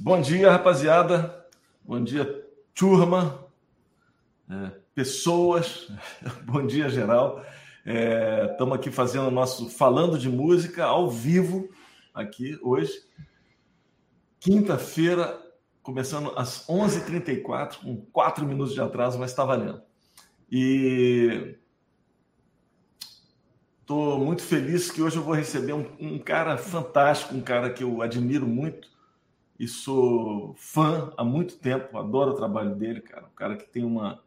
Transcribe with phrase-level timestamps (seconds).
[0.00, 1.44] Bom dia, rapaziada.
[1.82, 3.44] Bom dia, turma,
[4.48, 5.88] é, pessoas.
[6.46, 7.44] Bom dia, geral.
[7.84, 11.68] Estamos é, aqui fazendo o nosso Falando de Música ao vivo,
[12.14, 12.92] aqui hoje.
[14.38, 15.36] Quinta-feira,
[15.82, 19.82] começando às 11h34, com quatro minutos de atraso, mas está valendo.
[20.48, 21.56] E
[23.80, 27.82] estou muito feliz que hoje eu vou receber um, um cara fantástico, um cara que
[27.82, 28.96] eu admiro muito
[29.58, 33.26] e sou fã há muito tempo, adoro o trabalho dele, cara.
[33.26, 34.22] Um cara que tem uma,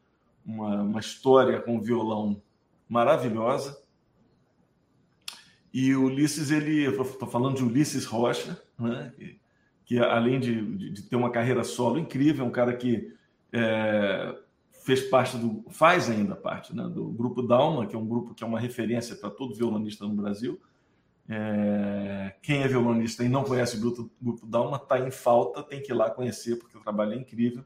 [0.45, 2.41] uma, uma história com violão
[2.87, 3.81] maravilhosa.
[5.73, 9.13] E o Ulisses, ele, estou falando de Ulisses Rocha, né?
[9.15, 9.39] que,
[9.85, 13.13] que além de, de, de, ter uma carreira solo incrível, é um cara que
[13.53, 14.35] é,
[14.83, 16.83] fez parte do, faz ainda parte né?
[16.89, 20.13] do grupo Dalma, que é um grupo que é uma referência para todo violonista no
[20.13, 20.59] Brasil
[21.33, 25.81] é, quem é violonista e não conhece o grupo, grupo Dalma está em falta, tem
[25.81, 27.63] que ir lá conhecer, porque o trabalho é incrível.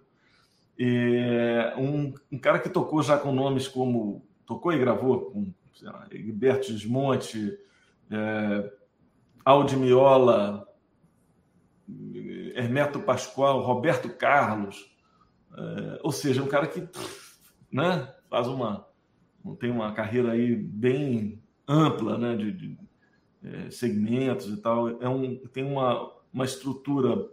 [0.79, 4.23] É, um, um, cara que tocou já com nomes como.
[4.45, 7.57] Tocou e gravou com lá, Egberto Desmonte,
[8.11, 8.71] é,
[9.43, 10.67] Aldi Miola,
[12.53, 14.95] Hermeto Pascoal, Roberto Carlos.
[15.57, 16.87] É, ou seja, um cara que
[17.71, 18.87] né, faz uma.
[19.59, 22.84] tem uma carreira aí bem ampla né, de, de
[23.45, 25.01] é, segmentos e tal.
[25.01, 27.29] É um, tem uma, uma estrutura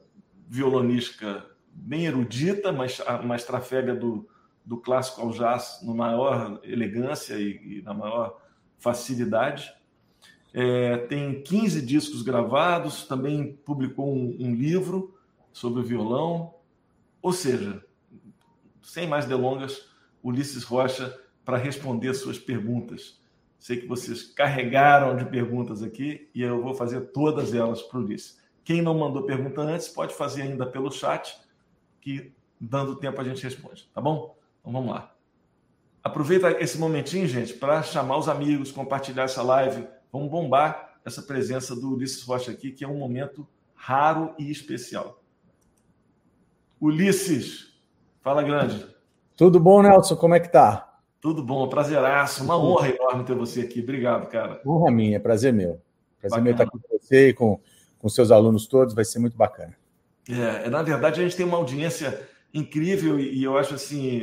[0.48, 4.28] violonística bem erudita, mas, mais trafega do,
[4.64, 8.38] do clássico ao jazz no maior elegância e, e na maior
[8.78, 9.72] facilidade.
[10.52, 15.18] É, tem 15 discos gravados, também publicou um, um livro
[15.52, 16.54] sobre o violão.
[17.22, 17.82] Ou seja,
[18.82, 19.88] sem mais delongas,
[20.22, 23.21] Ulisses Rocha para responder suas perguntas.
[23.62, 28.02] Sei que vocês carregaram de perguntas aqui e eu vou fazer todas elas para o
[28.02, 28.36] Ulisses.
[28.64, 31.38] Quem não mandou pergunta antes, pode fazer ainda pelo chat,
[32.00, 34.36] que dando tempo a gente responde, tá bom?
[34.60, 35.14] Então vamos lá.
[36.02, 39.86] Aproveita esse momentinho, gente, para chamar os amigos, compartilhar essa live.
[40.10, 43.46] Vamos bombar essa presença do Ulisses Rocha aqui, que é um momento
[43.76, 45.22] raro e especial.
[46.80, 47.80] Ulisses,
[48.22, 48.84] fala grande.
[49.36, 50.16] Tudo bom, Nelson?
[50.16, 50.91] Como é que tá?
[51.22, 52.42] Tudo bom, prazeraço.
[52.42, 53.78] Uma honra enorme ter você aqui.
[53.78, 54.60] Obrigado, cara.
[54.66, 55.80] Honra minha, prazer meu.
[56.20, 56.42] Prazer bacana.
[56.42, 57.60] meu estar com você e com,
[57.96, 59.72] com seus alunos todos, vai ser muito bacana.
[60.28, 64.22] É, na verdade, a gente tem uma audiência incrível e, e eu acho assim,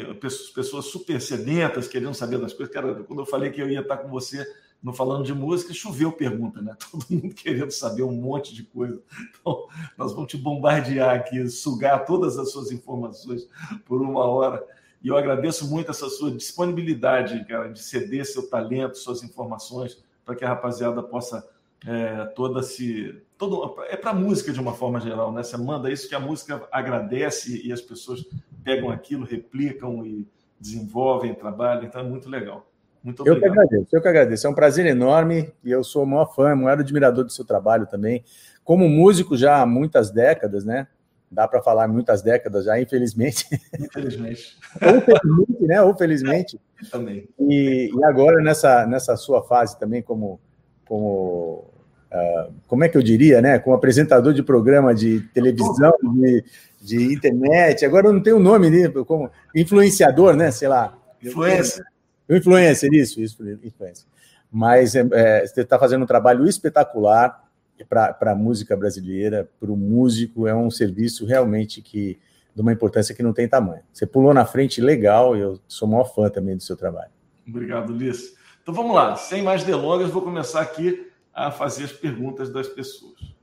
[0.54, 2.74] pessoas super sedentas, querendo saber das coisas.
[2.74, 4.46] Cara, quando eu falei que eu ia estar com você
[4.84, 6.76] no Falando de Música, choveu pergunta, né?
[6.92, 9.02] Todo mundo querendo saber um monte de coisa.
[9.40, 9.68] Então,
[9.98, 13.48] nós vamos te bombardear aqui, sugar todas as suas informações
[13.86, 14.62] por uma hora.
[15.02, 20.36] E eu agradeço muito essa sua disponibilidade, cara, de ceder seu talento, suas informações, para
[20.36, 21.48] que a rapaziada possa
[21.88, 23.22] é, toda se.
[23.38, 25.42] Todo, é para a música de uma forma geral, né?
[25.42, 28.26] Você manda isso que a música agradece e as pessoas
[28.64, 30.28] pegam aquilo, replicam e
[30.60, 32.70] desenvolvem, trabalham, então é muito legal.
[33.02, 33.44] Muito obrigado.
[33.44, 34.48] Eu que agradeço, eu que agradeço.
[34.48, 37.46] É um prazer enorme e eu sou o maior fã, o maior admirador do seu
[37.46, 38.26] trabalho também.
[38.62, 40.88] Como músico já há muitas décadas, né?
[41.32, 43.46] Dá para falar muitas décadas já, infelizmente.
[43.80, 44.58] Infelizmente.
[44.82, 45.82] ou felizmente, né?
[45.82, 46.60] Ou felizmente.
[46.92, 47.28] Também.
[47.40, 50.40] E, e, agora, nessa, nessa sua fase também, como.
[50.86, 51.66] como
[52.10, 53.60] uh, como é que eu diria, né?
[53.60, 56.44] Como apresentador de programa de televisão, de,
[56.82, 58.88] de internet, agora eu não tenho o um nome, né?
[59.06, 60.52] Como influenciador, né?
[60.52, 60.98] Sei lá.
[61.22, 61.84] Influencer.
[62.30, 64.06] Influencer, isso, isso, influencer.
[64.50, 67.49] Mas é, é, você está fazendo um trabalho espetacular
[67.86, 72.20] para a música brasileira, para o músico, é um serviço realmente que
[72.56, 73.84] de uma importância que não tem tamanho.
[73.94, 77.12] Você pulou na frente legal eu sou maior fã também do seu trabalho.
[77.48, 78.38] Obrigado, Ulisses.
[78.62, 83.34] Então vamos lá, sem mais delongas, vou começar aqui a fazer as perguntas das pessoas.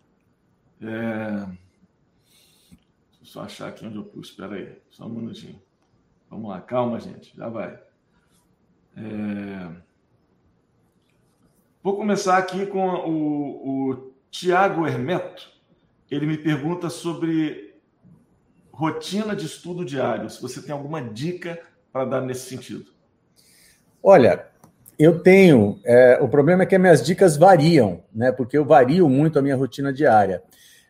[0.80, 1.47] É...
[3.16, 5.60] Deixa eu só achar aqui onde eu pus, espera aí, só um minutinho.
[6.30, 7.78] Vamos lá, calma, gente, já vai.
[8.97, 9.70] É...
[11.82, 14.05] Vou começar aqui com o, o
[14.38, 15.48] Tiago Hermeto,
[16.10, 17.74] ele me pergunta sobre
[18.71, 21.59] rotina de estudo diário, se você tem alguma dica
[21.91, 22.84] para dar nesse sentido.
[24.03, 24.44] Olha,
[24.98, 25.80] eu tenho.
[25.83, 28.30] É, o problema é que as minhas dicas variam, né?
[28.30, 30.42] Porque eu vario muito a minha rotina diária.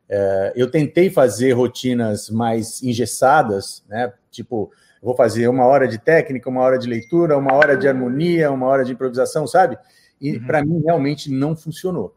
[0.09, 4.13] É, eu tentei fazer rotinas mais engessadas, né?
[4.29, 8.51] Tipo, vou fazer uma hora de técnica, uma hora de leitura, uma hora de harmonia,
[8.51, 9.79] uma hora de improvisação, sabe?
[10.21, 10.47] E uhum.
[10.49, 12.13] para mim realmente não funcionou.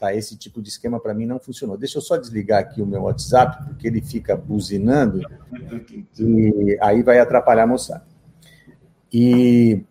[0.00, 1.76] Tá, esse tipo de esquema para mim não funcionou.
[1.76, 5.20] Deixa eu só desligar aqui o meu WhatsApp, porque ele fica buzinando
[6.18, 8.06] e aí vai atrapalhar a moçada.
[9.12, 9.82] E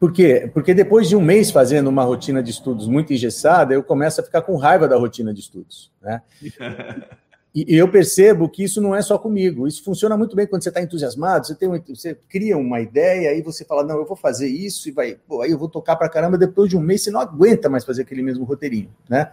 [0.00, 0.50] por quê?
[0.54, 4.24] Porque depois de um mês fazendo uma rotina de estudos muito engessada, eu começo a
[4.24, 5.92] ficar com raiva da rotina de estudos.
[6.00, 6.22] Né?
[7.54, 9.68] e eu percebo que isso não é só comigo.
[9.68, 13.30] Isso funciona muito bem quando você está entusiasmado, você, tem um, você cria uma ideia,
[13.30, 15.96] aí você fala, não, eu vou fazer isso, e vai, pô, aí eu vou tocar
[15.96, 19.30] para caramba, depois de um mês você não aguenta mais fazer aquele mesmo roteirinho, né?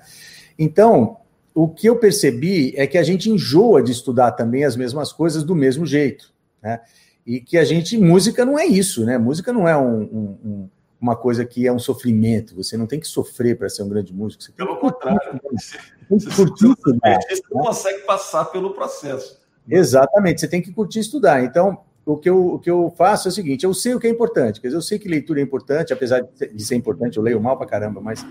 [0.57, 1.17] Então,
[1.55, 5.41] o que eu percebi é que a gente enjoa de estudar também as mesmas coisas
[5.41, 6.81] do mesmo jeito, né?
[7.25, 9.17] E que a gente, música não é isso, né?
[9.17, 10.01] Música não é um,
[10.43, 10.69] um,
[10.99, 14.13] uma coisa que é um sofrimento, você não tem que sofrer para ser um grande
[14.13, 14.43] músico.
[14.57, 15.77] Pelo contrário, você,
[16.09, 19.39] você, curtir estudar, você não consegue passar pelo processo.
[19.69, 21.43] Exatamente, você tem que curtir estudar.
[21.43, 24.07] Então, o que, eu, o que eu faço é o seguinte: eu sei o que
[24.07, 27.23] é importante, quer dizer, eu sei que leitura é importante, apesar de ser importante, eu
[27.23, 28.25] leio mal para caramba, mas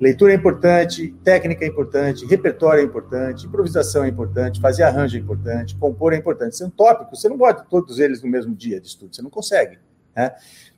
[0.00, 5.20] leitura é importante, técnica é importante, repertório é importante, improvisação é importante, fazer arranjo é
[5.20, 6.56] importante, compor é importante.
[6.56, 9.78] São tópicos, você não bota todos eles no mesmo dia de estudo, você não consegue.
[10.14, 10.32] Né?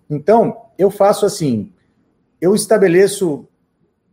[0.09, 1.73] Então, eu faço assim:
[2.41, 3.47] eu estabeleço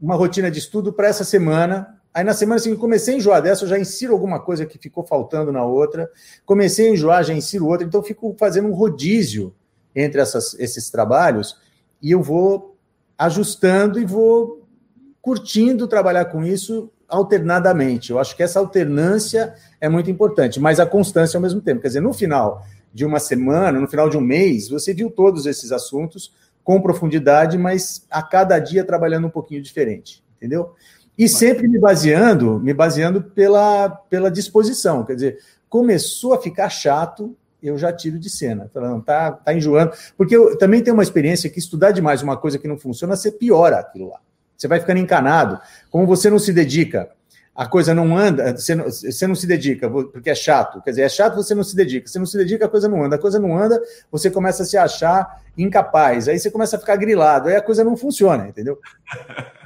[0.02, 2.02] uma rotina de estudo para essa semana.
[2.14, 5.04] Aí na semana seguinte comecei a enjoar dessa, eu já insiro alguma coisa que ficou
[5.04, 6.10] faltando na outra.
[6.46, 7.88] Comecei a enjoar, já insiro outra.
[7.88, 9.54] Então, fico fazendo um rodízio
[9.96, 11.58] entre essas, esses trabalhos
[12.02, 12.78] e eu vou
[13.18, 14.68] ajustando e vou
[15.22, 18.12] curtindo trabalhar com isso alternadamente.
[18.12, 21.82] Eu acho que essa alternância é muito importante, mas a constância ao mesmo tempo.
[21.82, 25.46] Quer dizer, no final de uma semana, no final de um mês, você viu todos
[25.46, 26.34] esses assuntos
[26.64, 30.74] com profundidade, mas a cada dia trabalhando um pouquinho diferente, entendeu?
[31.18, 35.38] E sempre me baseando, me baseando pela, pela disposição, quer dizer,
[35.70, 40.58] começou a ficar chato, eu já tiro de cena, falando, tá, tá enjoando, porque eu
[40.58, 44.10] também tenho uma experiência que estudar demais uma coisa que não funciona, você piora aquilo
[44.10, 44.20] lá.
[44.58, 45.60] Você vai ficando encanado.
[45.90, 47.10] Como você não se dedica
[47.56, 50.82] a coisa não anda, você não, você não se dedica, porque é chato.
[50.82, 52.08] Quer dizer, é chato, você não se dedica.
[52.08, 53.16] Você não se dedica, a coisa não anda.
[53.16, 53.80] A coisa não anda,
[54.12, 56.28] você começa a se achar incapaz.
[56.28, 58.80] Aí você começa a ficar grilado, aí a coisa não funciona, entendeu?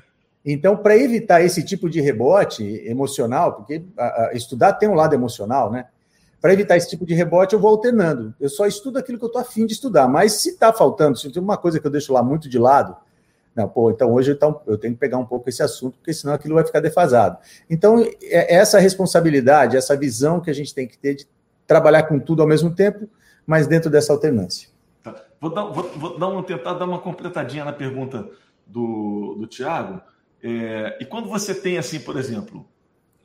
[0.49, 5.13] Então, para evitar esse tipo de rebote emocional, porque a, a, estudar tem um lado
[5.13, 5.87] emocional, né?
[6.39, 8.33] Para evitar esse tipo de rebote, eu vou alternando.
[8.39, 10.07] Eu só estudo aquilo que eu estou afim de estudar.
[10.07, 12.95] Mas se está faltando, se tem uma coisa que eu deixo lá muito de lado,
[13.53, 16.33] não, pô, então hoje então, eu tenho que pegar um pouco esse assunto, porque senão
[16.33, 17.37] aquilo vai ficar defasado.
[17.69, 21.27] Então, é essa responsabilidade, essa visão que a gente tem que ter de
[21.65, 23.09] trabalhar com tudo ao mesmo tempo,
[23.45, 24.69] mas dentro dessa alternância.
[25.03, 25.13] Tá.
[25.41, 28.29] Vou, dar, vou, vou dar uma, tentar dar uma completadinha na pergunta
[28.65, 30.01] do, do Tiago.
[30.41, 32.67] É, e quando você tem, assim, por exemplo,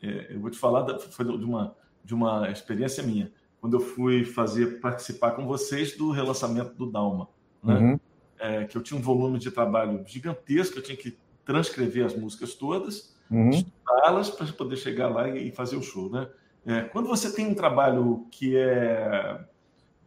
[0.03, 3.81] é, eu vou te falar, da, foi de uma, de uma experiência minha, quando eu
[3.81, 7.29] fui fazer, participar com vocês do relançamento do Dalma.
[7.63, 7.75] Né?
[7.75, 8.01] Uhum
[8.43, 12.55] é, que eu tinha um volume de trabalho gigantesco, eu tinha que transcrever as músicas
[12.55, 13.51] todas, uhum.
[13.51, 16.29] estudá-las para poder chegar lá e fazer o show, né?
[16.67, 19.41] É, quando você tem um trabalho que é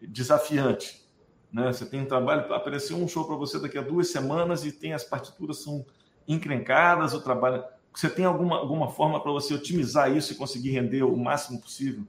[0.01, 1.01] desafiante,
[1.51, 1.71] né?
[1.71, 4.93] Você tem um trabalho, apareceu um show para você daqui a duas semanas e tem
[4.93, 5.85] as partituras são
[6.27, 7.63] encrencadas, o trabalho.
[7.93, 12.03] Você tem alguma, alguma forma para você otimizar isso e conseguir render o máximo possível?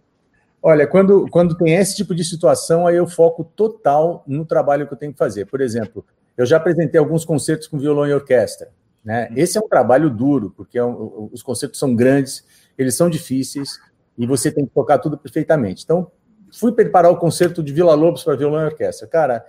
[0.63, 4.93] Olha, quando, quando tem esse tipo de situação, aí eu foco total no trabalho que
[4.93, 5.47] eu tenho que fazer.
[5.47, 6.05] Por exemplo,
[6.37, 8.71] eu já apresentei alguns concertos com violão e orquestra.
[9.05, 9.29] Né?
[9.31, 9.37] Uhum.
[9.37, 12.45] Esse é um trabalho duro, porque é um, os concertos são grandes,
[12.77, 13.79] eles são difíceis
[14.19, 15.85] e você tem que tocar tudo perfeitamente.
[15.85, 16.11] Então,
[16.53, 19.07] fui preparar o concerto de Vila Lobos para violão e orquestra.
[19.07, 19.45] Cara,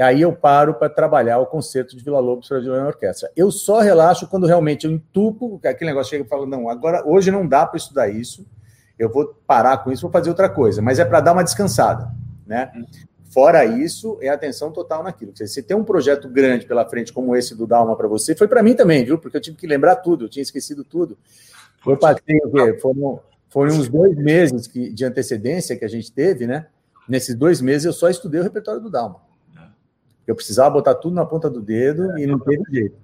[0.00, 3.30] aí eu paro para trabalhar o concerto de Vila Lobos para e orquestra.
[3.36, 7.30] Eu só relaxo quando realmente eu entupo, aquele negócio chega e fala, não, agora, hoje
[7.30, 8.46] não dá para estudar isso,
[8.98, 12.10] eu vou parar com isso, vou fazer outra coisa, mas é para dar uma descansada,
[12.46, 12.72] né?
[12.74, 12.86] Uhum.
[13.34, 15.32] Fora isso, é atenção total naquilo.
[15.34, 18.62] Você tem um projeto grande pela frente, como esse do Dalma para você, foi para
[18.62, 19.18] mim também, viu?
[19.18, 21.18] Porque eu tive que lembrar tudo, eu tinha esquecido tudo.
[21.84, 22.40] Eu passei?
[22.80, 26.66] Foram, foram uns dois meses que, de antecedência que a gente teve, né?
[27.08, 29.20] Nesses dois meses eu só estudei o repertório do Dalma.
[30.26, 32.96] Eu precisava botar tudo na ponta do dedo é, e não teve jeito.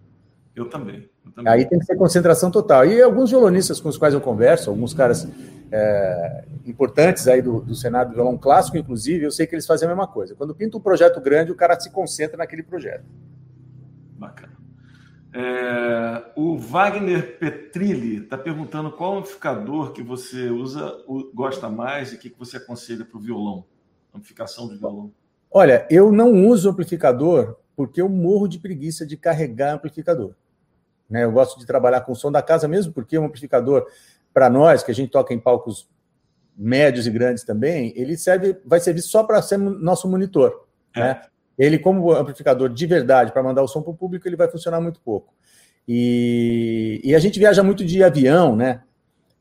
[0.54, 1.52] Eu também, eu também.
[1.52, 2.84] Aí tem que ser concentração total.
[2.84, 5.28] E alguns violonistas com os quais eu converso, alguns caras
[5.70, 9.86] é, importantes aí do, do Senado do violão clássico, inclusive, eu sei que eles fazem
[9.86, 10.34] a mesma coisa.
[10.34, 13.04] Quando pinta um projeto grande, o cara se concentra naquele projeto.
[14.18, 14.60] Bacana.
[15.32, 20.92] É, o Wagner Petrilli está perguntando qual amplificador que você usa,
[21.32, 23.64] gosta mais e o que, que você aconselha para o violão,
[24.12, 25.12] amplificação de violão.
[25.50, 30.34] Olha, eu não uso amplificador porque eu morro de preguiça de carregar amplificador.
[31.08, 31.24] Né?
[31.24, 33.86] Eu gosto de trabalhar com o som da casa mesmo, porque o amplificador
[34.32, 35.88] para nós, que a gente toca em palcos
[36.56, 40.66] médios e grandes também, ele serve, vai servir só para ser nosso monitor.
[40.94, 41.00] É.
[41.00, 41.22] Né?
[41.58, 44.80] Ele, como amplificador de verdade, para mandar o som para o público, ele vai funcionar
[44.80, 45.34] muito pouco.
[45.86, 48.82] E, e a gente viaja muito de avião, né?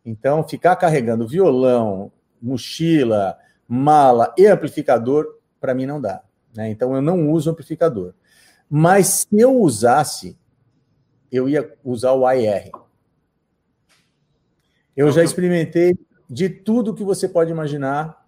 [0.05, 2.11] Então, ficar carregando violão,
[2.41, 3.37] mochila,
[3.67, 6.21] mala e amplificador, para mim não dá.
[6.55, 6.69] Né?
[6.69, 8.13] Então, eu não uso amplificador.
[8.69, 10.37] Mas se eu usasse,
[11.31, 12.69] eu ia usar o AR.
[14.95, 15.97] Eu já experimentei
[16.29, 18.27] de tudo que você pode imaginar,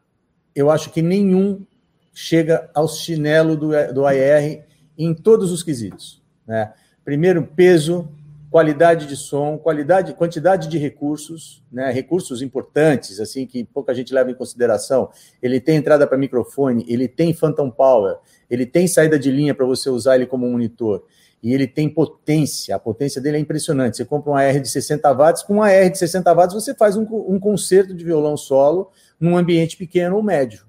[0.55, 1.65] eu acho que nenhum
[2.13, 4.65] chega ao chinelo do, do AR
[4.97, 6.21] em todos os quesitos.
[6.45, 6.73] Né?
[7.03, 8.09] Primeiro, peso,
[8.51, 11.89] qualidade de som, qualidade, quantidade de recursos, né?
[11.89, 15.09] recursos importantes, assim que pouca gente leva em consideração.
[15.41, 18.17] Ele tem entrada para microfone, ele tem phantom power,
[18.49, 21.05] ele tem saída de linha para você usar ele como monitor.
[21.41, 23.97] E ele tem potência, a potência dele é impressionante.
[23.97, 26.97] Você compra um AR de 60 watts, com um AR de 60 watts você faz
[26.97, 30.65] um, um concerto de violão solo num ambiente pequeno ou médio.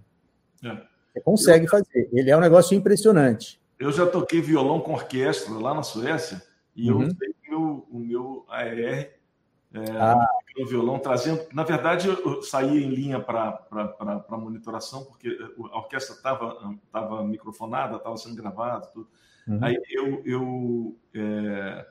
[0.64, 0.76] É.
[1.12, 2.08] Você consegue fazer.
[2.12, 3.60] Ele é um negócio impressionante.
[3.78, 6.40] Eu já toquei violão com orquestra lá na Suécia
[6.74, 7.02] e uhum.
[7.02, 9.10] eu usei o meu, o meu AR
[9.74, 10.28] é, ah.
[10.56, 11.46] no violão, trazendo.
[11.52, 13.66] Na verdade, eu saía em linha para
[14.30, 15.28] monitoração, porque
[15.72, 19.08] a orquestra estava tava microfonada, estava sendo gravada, tudo.
[19.48, 19.58] Uhum.
[19.62, 21.86] Aí eu, eu é,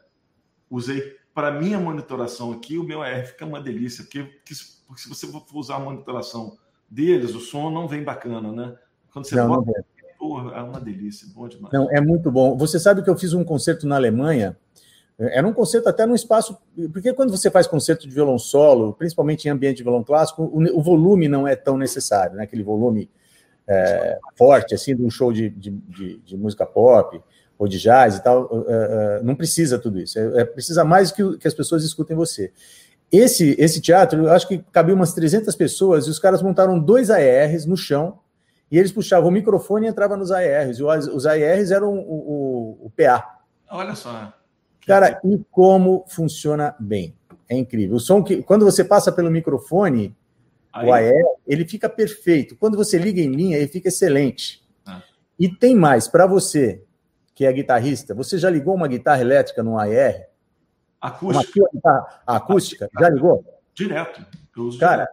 [0.70, 5.28] usei para minha monitoração aqui, o meu AR fica uma delícia, porque, porque se você
[5.28, 6.58] for usar a monitoração
[6.90, 8.78] deles, o som não vem bacana, né?
[9.12, 10.01] Quando você não, bota, não
[10.40, 11.74] É uma delícia, bom demais.
[11.74, 12.58] Não, é muito bom.
[12.58, 14.58] Você sabe que eu fiz um concerto na Alemanha,
[15.30, 16.58] era um concerto até num espaço.
[16.92, 20.80] Porque quando você faz concerto de violão solo, principalmente em ambiente de violão clássico, o,
[20.80, 22.44] o volume não é tão necessário, né?
[22.44, 23.10] aquele volume
[23.68, 27.22] é, forte, assim, de um show de, de, de, de, música pop
[27.58, 28.66] ou de jazz e tal.
[28.68, 30.18] É, é, não precisa tudo isso.
[30.18, 32.52] É, é, precisa mais que, que as pessoas escutem você.
[33.12, 37.10] Esse, esse teatro, eu acho que cabia umas 300 pessoas e os caras montaram dois
[37.10, 38.18] ARs no chão
[38.72, 40.80] e eles puxavam o microfone e entravam nos ARs.
[40.80, 43.42] E os ARs eram o, o, o PA.
[43.70, 44.34] Olha só.
[44.88, 47.14] Cara, e como funciona bem.
[47.50, 47.98] É incrível.
[47.98, 50.16] O som que, quando você passa pelo microfone,
[50.72, 50.88] Aí.
[50.88, 52.56] o AR, ele fica perfeito.
[52.56, 54.66] Quando você liga em linha, ele fica excelente.
[54.86, 55.04] Ah.
[55.38, 56.82] E tem mais, para você,
[57.36, 60.28] que é guitarrista, você já ligou uma guitarra elétrica no AR?
[61.02, 61.62] Acústica.
[61.74, 62.90] Uma acústica?
[62.98, 63.44] Já ligou?
[63.74, 64.26] Direto.
[64.80, 65.10] Cara,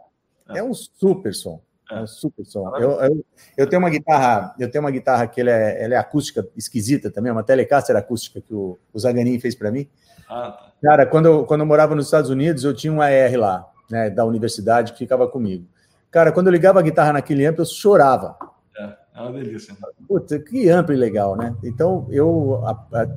[0.46, 0.58] direto.
[0.58, 1.60] é um super som.
[1.90, 2.76] É um super som.
[2.76, 3.26] Eu, eu,
[3.56, 7.10] eu, tenho uma guitarra, eu tenho uma guitarra que ela é, ela é acústica esquisita
[7.10, 9.88] também, uma Telecaster acústica que o, o Zaganin fez para mim.
[10.28, 10.72] Ah, tá.
[10.82, 14.10] Cara, quando eu, quando eu morava nos Estados Unidos, eu tinha um AR lá, né,
[14.10, 15.66] da universidade, que ficava comigo.
[16.10, 18.36] Cara, quando eu ligava a guitarra naquele amp, eu chorava.
[18.78, 19.72] É, é uma delícia.
[19.72, 19.80] Né?
[20.06, 21.56] Puta, que amplo e legal, né?
[21.64, 22.60] Então, eu,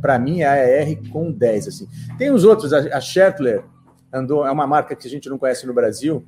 [0.01, 1.88] para mim, é a AR com 10, assim.
[2.18, 3.63] Tem os outros, a, a Schertler
[4.13, 6.25] andou, é uma marca que a gente não conhece no Brasil,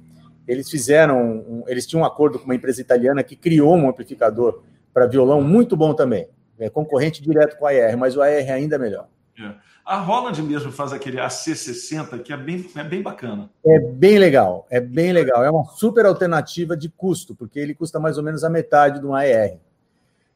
[0.47, 4.61] eles fizeram, um, eles tinham um acordo com uma empresa italiana que criou um amplificador
[4.93, 6.27] para violão muito bom também.
[6.59, 9.07] É concorrente direto com a AR, mas o AR ainda é melhor.
[9.39, 9.53] É.
[9.85, 13.49] A Roland mesmo faz aquele AC60 que é bem, é bem bacana.
[13.65, 15.43] É bem legal, é bem legal.
[15.43, 19.13] É uma super alternativa de custo, porque ele custa mais ou menos a metade do
[19.13, 19.57] AR.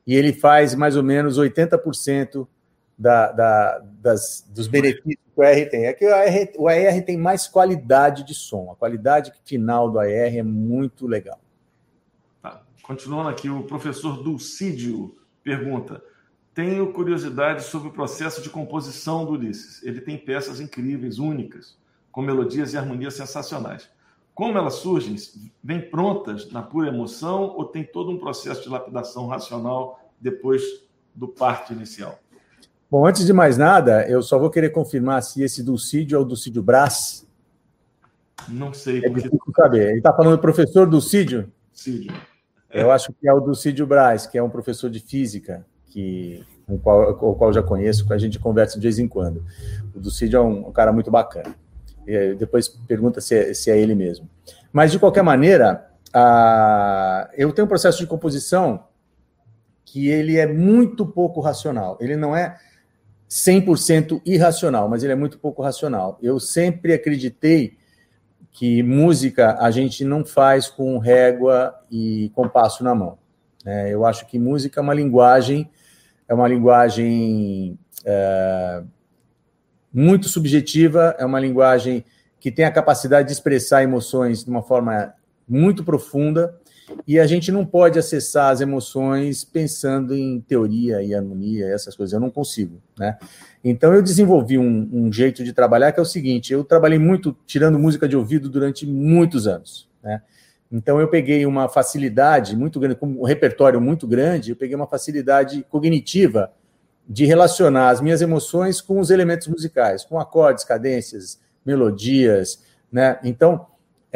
[0.06, 2.48] E ele faz mais ou menos 80%
[2.98, 5.86] da, da, das, dos benefícios que o AR tem.
[5.86, 8.72] É que o AR, o AR tem mais qualidade de som.
[8.72, 11.40] A qualidade final do AR é muito legal.
[12.42, 12.64] Tá.
[12.82, 16.04] Continuando aqui, o professor Dulcídio pergunta:
[16.54, 19.84] Tenho curiosidade sobre o processo de composição do Ulisses.
[19.84, 21.78] Ele tem peças incríveis, únicas,
[22.12, 23.90] com melodias e harmonias sensacionais.
[24.34, 25.16] Como elas surgem?
[25.64, 30.62] Vêm prontas na pura emoção ou tem todo um processo de lapidação racional depois
[31.16, 32.20] do parto inicial?
[32.90, 36.24] Bom, antes de mais nada, eu só vou querer confirmar se esse Dulcídio é o
[36.24, 37.28] Dulcídio Brás.
[38.48, 39.04] Não sei.
[39.04, 39.90] É difícil saber.
[39.90, 41.52] Ele está falando do professor Dulcídio?
[41.74, 42.14] Dulcídio.
[42.70, 42.82] É.
[42.82, 46.78] Eu acho que é o Dulcídio Braz, que é um professor de física, que, o,
[46.78, 49.44] qual, o qual já conheço, que a gente conversa de vez em quando.
[49.94, 51.56] O Dulcídio é um, um cara muito bacana.
[52.06, 54.30] E depois pergunta se é, se é, ele mesmo.
[54.72, 58.86] Mas, de qualquer maneira, a, eu tenho um processo de composição
[59.84, 61.98] que ele é muito pouco racional.
[62.00, 62.58] Ele não é
[63.30, 66.18] 100% irracional, mas ele é muito pouco racional.
[66.22, 67.78] Eu sempre acreditei
[68.52, 73.18] que música a gente não faz com régua e compasso na mão.
[73.66, 75.70] É, eu acho que música é uma linguagem,
[76.28, 78.84] é uma linguagem é,
[79.94, 82.04] muito subjetiva, é uma linguagem
[82.40, 85.14] que tem a capacidade de expressar emoções de uma forma
[85.48, 86.58] muito profunda
[87.06, 92.14] e a gente não pode acessar as emoções pensando em teoria e harmonia, essas coisas.
[92.14, 93.18] Eu não consigo, né?
[93.64, 97.36] Então eu desenvolvi um, um, jeito de trabalhar que é o seguinte: eu trabalhei muito
[97.46, 100.22] tirando música de ouvido durante muitos anos, né?
[100.72, 104.88] Então eu peguei uma facilidade muito grande, com um repertório muito grande, eu peguei uma
[104.88, 106.52] facilidade cognitiva
[107.08, 113.18] de relacionar as minhas emoções com os elementos musicais, com acordes, cadências, melodias, né?
[113.24, 113.66] Então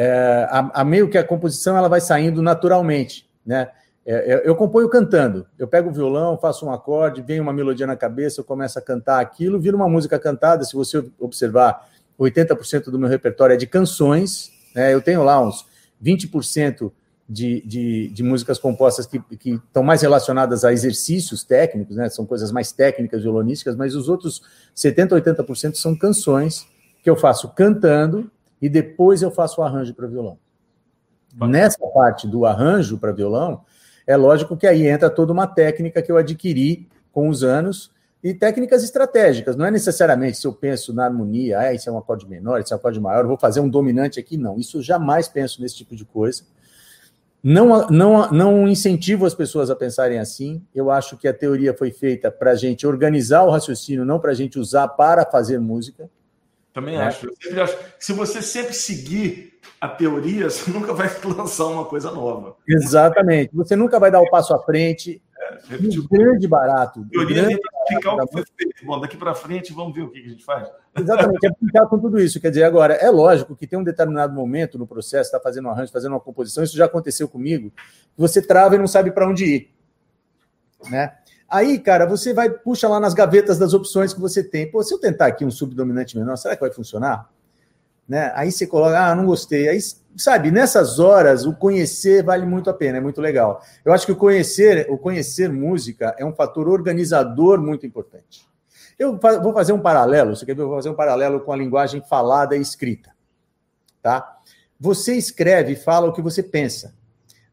[0.02, 3.70] é, a, a, meio que a composição ela vai saindo naturalmente, né?
[4.04, 5.46] É, eu, eu, componho cantando.
[5.56, 8.82] Eu pego o violão, faço um acorde, vem uma melodia na cabeça, eu começo a
[8.82, 10.64] cantar aquilo, vira uma música cantada.
[10.64, 14.50] Se você observar, 80% do meu repertório é de canções.
[14.74, 14.92] Né?
[14.92, 15.64] Eu tenho lá uns
[16.02, 16.90] 20%
[17.28, 22.08] de, de, de, músicas compostas que, que estão mais relacionadas a exercícios técnicos, né?
[22.08, 24.42] São coisas mais técnicas, violonísticas, mas os outros
[24.76, 26.66] 70%, 80% são canções
[27.04, 28.28] que eu faço cantando
[28.62, 30.38] e depois eu faço o arranjo para violão.
[31.34, 33.62] Nessa parte do arranjo para violão,
[34.06, 37.90] é lógico que aí entra toda uma técnica que eu adquiri com os anos
[38.22, 39.56] e técnicas estratégicas.
[39.56, 42.72] Não é necessariamente se eu penso na harmonia, ah, isso é um acorde menor, isso
[42.72, 44.36] é um acorde maior, vou fazer um dominante aqui.
[44.36, 46.44] Não, isso jamais penso nesse tipo de coisa.
[47.42, 50.62] Não, não, não incentivo as pessoas a pensarem assim.
[50.72, 54.30] Eu acho que a teoria foi feita para a gente organizar o raciocínio, não para
[54.30, 56.08] a gente usar para fazer música.
[56.72, 57.02] Também é.
[57.02, 57.28] acho.
[57.60, 62.56] Acho se você sempre seguir a teoria, você nunca vai lançar uma coisa nova.
[62.66, 63.50] Exatamente.
[63.54, 65.22] Você nunca vai dar o passo à frente.
[65.70, 67.04] É, um grande barato.
[67.10, 68.86] Teoria grande ficar o que foi feito.
[68.86, 70.68] Bom, daqui para frente vamos ver o que a gente faz.
[70.96, 72.40] Exatamente, é brincar com tudo isso.
[72.40, 75.70] Quer dizer, agora, é lógico que tem um determinado momento no processo, está fazendo um
[75.70, 77.72] arranjo, fazendo uma composição, isso já aconteceu comigo,
[78.16, 79.70] você trava e não sabe para onde ir.
[80.90, 81.12] Né?
[81.52, 84.70] Aí, cara, você vai, puxa lá nas gavetas das opções que você tem.
[84.70, 87.30] Pô, se eu tentar aqui um subdominante menor, será que vai funcionar?
[88.08, 88.32] Né?
[88.34, 89.68] Aí você coloca, ah, não gostei.
[89.68, 89.78] Aí,
[90.16, 93.62] sabe, nessas horas, o conhecer vale muito a pena, é muito legal.
[93.84, 98.48] Eu acho que o conhecer, o conhecer música é um fator organizador muito importante.
[98.98, 100.62] Eu vou fazer um paralelo, você quer ver?
[100.62, 103.10] Eu vou fazer um paralelo com a linguagem falada e escrita.
[104.00, 104.38] Tá?
[104.80, 106.94] Você escreve e fala o que você pensa.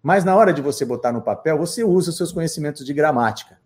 [0.01, 3.59] Mas na hora de você botar no papel, você usa os seus conhecimentos de gramática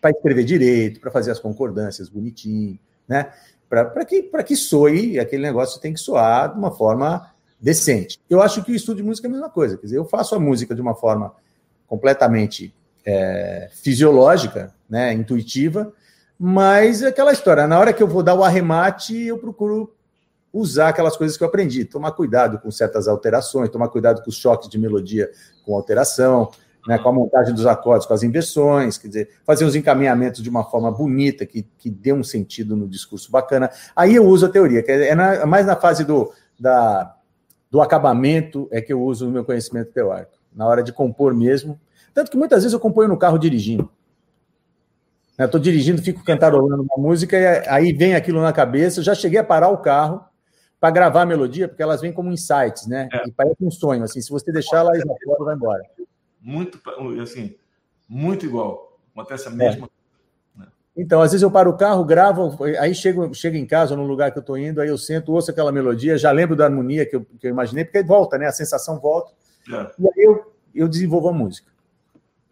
[0.00, 3.30] para escrever direito, para fazer as concordâncias bonitinho, né?
[3.68, 7.30] Para que, que soe, aquele negócio tem que soar de uma forma
[7.60, 8.18] decente.
[8.28, 9.76] Eu acho que o estudo de música é a mesma coisa.
[9.76, 11.32] Quer dizer, eu faço a música de uma forma
[11.86, 15.92] completamente é, fisiológica, né, intuitiva,
[16.38, 19.94] mas é aquela história, na hora que eu vou dar o arremate, eu procuro
[20.52, 24.36] usar aquelas coisas que eu aprendi, tomar cuidado com certas alterações, tomar cuidado com os
[24.36, 25.30] choques de melodia
[25.64, 26.50] com alteração,
[26.86, 30.48] né, com a montagem dos acordes, com as inversões, quer dizer, fazer os encaminhamentos de
[30.48, 33.70] uma forma bonita, que, que dê um sentido no discurso bacana.
[33.94, 37.14] Aí eu uso a teoria, que é na, mais na fase do, da,
[37.70, 41.78] do acabamento é que eu uso o meu conhecimento teórico, na hora de compor mesmo.
[42.14, 43.88] Tanto que muitas vezes eu componho no carro dirigindo.
[45.38, 49.00] Estou dirigindo, fico cantarolando uma música, e aí vem aquilo na cabeça.
[49.00, 50.22] Eu já cheguei a parar o carro
[50.78, 53.08] para gravar a melodia, porque elas vêm como insights, né?
[53.10, 53.26] É.
[53.26, 54.20] E parece um sonho, assim.
[54.20, 55.82] Se você deixar, ela evapora vai embora
[56.40, 56.80] muito,
[57.20, 57.54] assim,
[58.08, 58.98] muito igual.
[59.14, 60.66] Acontece a mesma é.
[60.96, 64.32] Então, às vezes eu paro o carro, gravo, aí chego, chego em casa, no lugar
[64.32, 67.16] que eu estou indo, aí eu sento, ouço aquela melodia, já lembro da harmonia que
[67.16, 68.46] eu, que eu imaginei, porque volta, né?
[68.46, 69.32] A sensação volta.
[69.68, 69.92] É.
[69.98, 71.70] E aí eu, eu desenvolvo a música.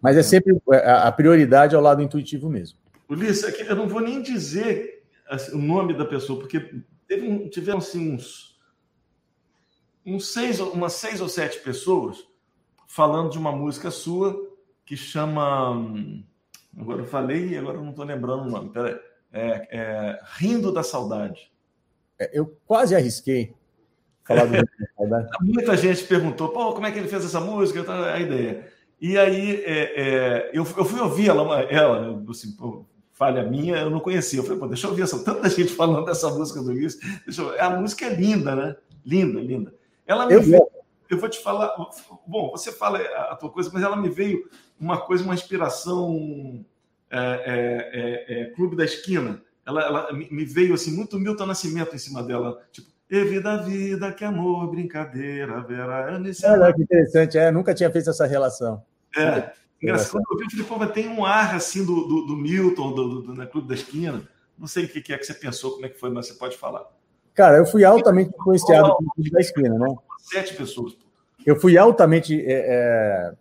[0.00, 0.22] Mas é, é.
[0.22, 2.78] sempre a, prioridade ao lado intuitivo mesmo.
[3.08, 8.12] Ulisses, eu não vou nem dizer assim, o nome da pessoa, porque teve, tiveram assim,
[8.12, 8.56] uns,
[10.06, 12.27] uns seis, umas seis ou sete pessoas
[12.88, 14.34] falando de uma música sua
[14.84, 15.94] que chama.
[16.76, 18.70] Agora eu falei e agora eu não estou lembrando o nome.
[18.70, 18.98] Peraí.
[19.30, 21.52] É, é, Rindo da Saudade.
[22.18, 23.54] É, eu quase arrisquei
[24.26, 25.28] falar do Rindo da Saudade.
[25.44, 27.84] Muita gente perguntou, pô, como é que ele fez essa música?
[28.12, 28.66] A ideia.
[29.00, 33.90] E aí é, é, eu, eu fui ouvir ela, ela assim, pô, falha minha, eu
[33.90, 34.38] não conhecia.
[34.38, 36.98] Eu falei, pô, deixa eu ouvir essa, tanta gente falando dessa música do Luiz.
[37.60, 38.76] A música é linda, né?
[39.04, 39.74] Linda, linda.
[40.06, 40.70] Ela me eu,
[41.08, 41.74] eu vou te falar.
[42.26, 46.64] Bom, você fala a tua coisa, mas ela me veio uma coisa, uma inspiração
[47.10, 49.42] é, é, é, é Clube da Esquina.
[49.66, 52.62] Ela, ela, me veio assim, muito Milton Nascimento em cima dela.
[52.72, 56.06] Tipo, e vida, vida, que amor, brincadeira, verá.
[56.10, 58.82] Olha que interessante, é, nunca tinha feito essa relação.
[59.16, 59.50] É.
[59.82, 62.92] Engraçado, quando eu vi, eu falei, pô, tem um ar assim do, do, do Milton,
[62.92, 64.28] do, do, do né, Clube da Esquina.
[64.58, 66.56] Não sei o que é que você pensou, como é que foi, mas você pode
[66.56, 66.84] falar.
[67.32, 69.96] Cara, eu fui altamente influenciado pelo Clube da Esquina, né?
[70.30, 70.96] Sete pessoas.
[71.46, 73.32] Eu fui altamente é, é,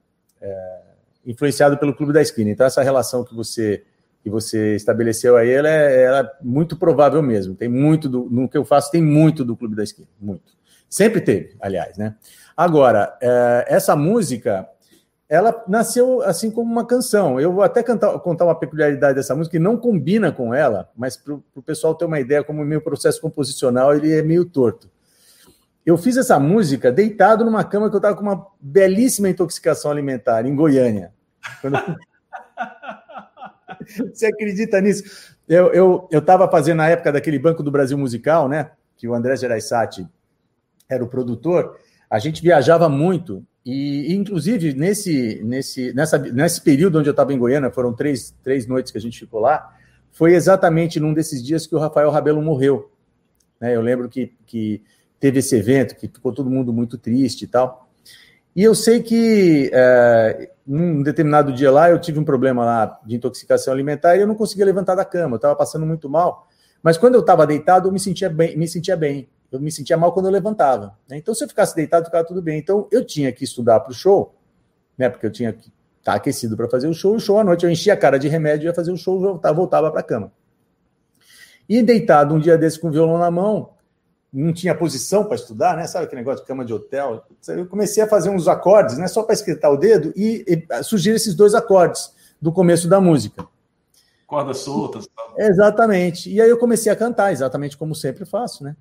[0.42, 0.80] é,
[1.26, 2.50] influenciado pelo Clube da Esquina.
[2.50, 3.84] Então, essa relação que você
[4.24, 7.56] que você estabeleceu aí, ela é, ela é muito provável mesmo.
[7.56, 10.52] Tem muito do, no que eu faço, tem muito do Clube da Esquina, muito.
[10.90, 12.14] Sempre teve, aliás, né?
[12.56, 14.68] Agora, é, essa música,
[15.30, 17.40] ela nasceu assim como uma canção.
[17.40, 21.16] Eu vou até cantar, contar uma peculiaridade dessa música que não combina com ela, mas
[21.16, 24.90] para o pessoal ter uma ideia como o meu processo composicional ele é meio torto.
[25.88, 30.46] Eu fiz essa música deitado numa cama que eu estava com uma belíssima intoxicação alimentar
[30.46, 31.14] em Goiânia.
[31.62, 31.78] Quando...
[34.14, 35.38] Você acredita nisso?
[35.48, 38.72] Eu estava eu, eu fazendo na época daquele Banco do Brasil Musical, né?
[38.98, 40.06] Que o André Geraisati
[40.90, 41.80] era o produtor.
[42.10, 47.40] A gente viajava muito e, inclusive, nesse, nesse, nessa, nesse período onde eu estava em
[47.40, 49.74] Goiânia, foram três, três noites que a gente ficou lá,
[50.12, 52.92] foi exatamente num desses dias que o Rafael Rabelo morreu.
[53.58, 53.74] Né?
[53.74, 54.84] Eu lembro que, que
[55.20, 57.88] teve esse evento, que ficou todo mundo muito triste e tal.
[58.56, 63.16] E eu sei que é, num determinado dia lá eu tive um problema lá de
[63.16, 66.48] intoxicação alimentar e eu não conseguia levantar da cama, eu estava passando muito mal.
[66.82, 69.30] Mas quando eu estava deitado, eu me sentia bem, me sentia bem.
[69.52, 70.98] Eu me sentia mal quando eu levantava.
[71.10, 71.18] Né?
[71.18, 72.60] Então, se eu ficasse deitado, ficava tudo bem.
[72.60, 74.36] Então, eu tinha que estudar para o show,
[74.98, 75.10] né?
[75.10, 75.68] Porque eu tinha que
[76.00, 77.16] estar tá aquecido para fazer o show.
[77.16, 79.54] O show à noite eu enchia a cara de remédio, ia fazer o show, voltava,
[79.56, 80.32] voltava para a cama.
[81.68, 83.72] E deitado um dia desse com o violão na mão,
[84.42, 85.88] não tinha posição para estudar, né?
[85.88, 87.24] Sabe aquele negócio de cama de hotel?
[87.48, 89.08] Eu comecei a fazer uns acordes, né?
[89.08, 93.46] Só para escritar o dedo e, e surgiram esses dois acordes do começo da música.
[94.28, 95.08] Cordas soltas.
[95.38, 96.30] Exatamente.
[96.30, 98.76] E aí eu comecei a cantar, exatamente como sempre faço, né?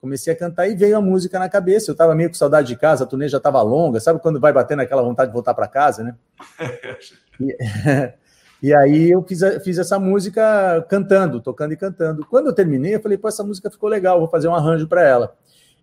[0.00, 1.90] Comecei a cantar e veio a música na cabeça.
[1.90, 4.52] Eu estava meio com saudade de casa, a turnê já estava longa, sabe quando vai
[4.52, 6.14] batendo aquela vontade de voltar para casa, né?
[7.40, 7.56] e,
[8.62, 12.26] e, aí eu fiz, fiz essa música cantando, tocando e cantando.
[12.26, 15.02] Quando eu terminei, eu falei, pô, essa música ficou legal, vou fazer um arranjo para
[15.02, 15.36] ela.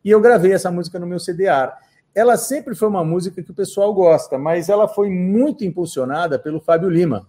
[0.04, 1.74] E eu gravei essa música no meu CDR.
[2.14, 6.62] Ela sempre foi uma música que o pessoal gosta, mas ela foi muito impulsionada pelo
[6.62, 7.28] Fábio Lima.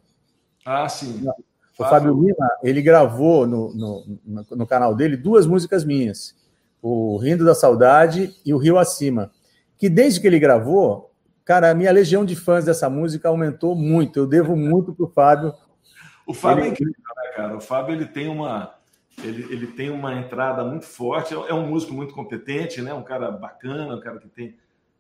[0.65, 1.25] Ah, sim.
[1.79, 6.35] O Fábio Lima, ele gravou no, no, no canal dele duas músicas minhas
[6.89, 9.33] o Rindo da Saudade e o Rio Acima.
[9.77, 11.11] Que desde que ele gravou,
[11.47, 14.19] cara, a minha legião de fãs dessa música aumentou muito.
[14.19, 15.55] Eu devo muito pro Fábio.
[16.27, 16.69] O Fábio ele...
[16.69, 17.57] é incrível, né, cara?
[17.57, 18.75] O Fábio ele tem uma
[19.25, 22.93] ele, ele tem uma entrada muito forte, é um músico muito competente, né?
[22.93, 24.55] Um cara bacana, um cara que tem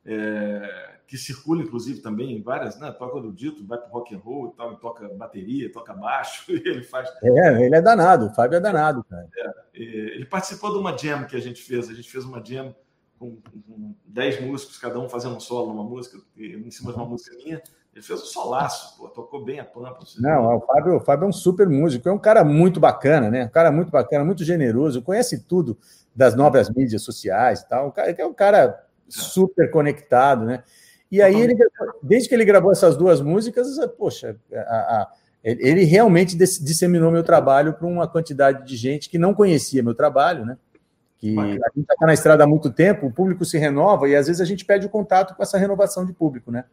[0.06, 2.90] é, que circula, inclusive, também em várias, né?
[2.92, 6.82] Toca do dito, vai pro rock and roll e tal, toca bateria, toca baixo, ele
[6.82, 7.10] faz.
[7.22, 9.28] É, ele é danado, o Fábio é danado, cara.
[9.74, 12.74] É, ele participou de uma jam que a gente fez, a gente fez uma jam
[13.18, 17.06] com, com 10 músicos, cada um fazendo um solo numa música, em cima de uma
[17.06, 17.62] música minha.
[17.94, 20.00] Ele fez um solaço, pô, tocou bem a pampa.
[20.18, 23.46] Não, o Fábio, o Fábio é um super músico, é um cara muito bacana, né?
[23.46, 25.78] Um cara muito bacana, muito generoso, conhece tudo
[26.14, 27.94] das novas mídias sociais e tal.
[27.96, 28.78] É um cara é.
[29.08, 30.62] super conectado, né?
[31.10, 31.56] E aí, ele,
[32.02, 37.72] desde que ele gravou essas duas músicas, poxa, a, a, ele realmente disseminou meu trabalho
[37.72, 40.58] para uma quantidade de gente que não conhecia meu trabalho, né?
[41.18, 44.26] Que a gente está na estrada há muito tempo, o público se renova e às
[44.26, 46.64] vezes a gente pede o contato com essa renovação de público, né?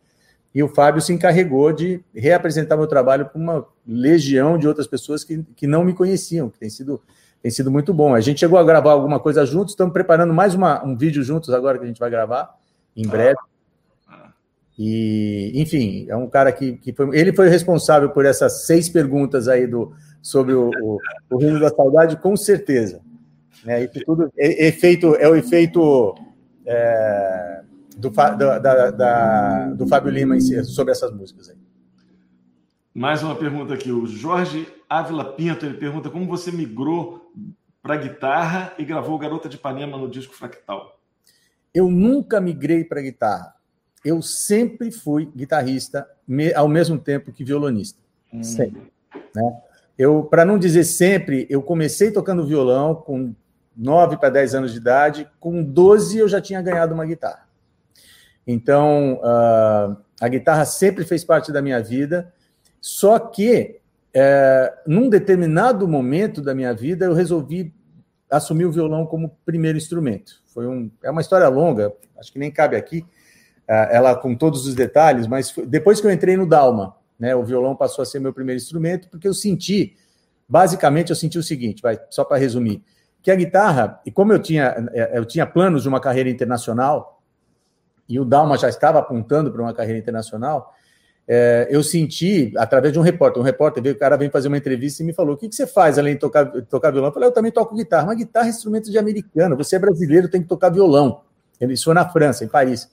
[0.53, 5.23] E o Fábio se encarregou de reapresentar meu trabalho para uma legião de outras pessoas
[5.23, 7.01] que, que não me conheciam, que tem sido,
[7.41, 8.13] tem sido muito bom.
[8.13, 11.49] A gente chegou a gravar alguma coisa juntos, estamos preparando mais uma, um vídeo juntos
[11.49, 12.55] agora que a gente vai gravar
[12.95, 13.39] em breve.
[14.07, 14.31] Ah.
[14.77, 19.47] E, enfim, é um cara que, que foi, ele foi responsável por essas seis perguntas
[19.47, 20.99] aí do, sobre o, o,
[21.31, 23.01] o Rio da Saudade, com certeza.
[23.63, 23.85] Né?
[23.85, 26.15] Isso tudo é, efeito, é o efeito
[26.65, 27.63] é,
[27.97, 31.57] do, da, da, da, do Fábio Lima si, sobre essas músicas aí.
[32.93, 33.91] Mais uma pergunta aqui.
[33.91, 37.31] O Jorge Ávila Pinto ele pergunta como você migrou
[37.81, 40.99] para guitarra e gravou Garota de Ipanema no disco Fractal.
[41.73, 43.55] Eu nunca migrei para guitarra
[44.03, 46.07] eu sempre fui guitarrista
[46.55, 47.99] ao mesmo tempo que violonista.
[48.33, 48.43] Hum.
[48.43, 48.91] Sempre.
[49.33, 49.61] Né?
[49.97, 53.33] Eu, para não dizer sempre, eu comecei tocando violão com
[53.75, 57.47] 9 para 10 anos de idade, com 12 eu já tinha ganhado uma guitarra.
[58.45, 62.33] Então, uh, a guitarra sempre fez parte da minha vida,
[62.81, 63.79] só que,
[64.15, 67.73] uh, num determinado momento da minha vida, eu resolvi
[68.29, 70.41] assumir o violão como primeiro instrumento.
[70.47, 73.05] Foi um, é uma história longa, acho que nem cabe aqui,
[73.67, 77.43] é, ela com todos os detalhes, mas depois que eu entrei no Dalma, né, o
[77.43, 79.95] violão passou a ser meu primeiro instrumento, porque eu senti,
[80.47, 82.83] basicamente, eu senti o seguinte, vai, só para resumir,
[83.23, 87.21] que a guitarra, e como eu tinha, é, eu tinha planos de uma carreira internacional,
[88.07, 90.73] e o Dalma já estava apontando para uma carreira internacional,
[91.25, 94.57] é, eu senti, através de um repórter, um repórter veio, o cara veio fazer uma
[94.57, 97.09] entrevista e me falou: o que, que você faz além de tocar, tocar violão?
[97.09, 100.27] Eu falei, eu também toco guitarra, mas guitarra é instrumento de americano, você é brasileiro,
[100.27, 101.21] tem que tocar violão.
[101.61, 102.89] Isso foi na França, em Paris.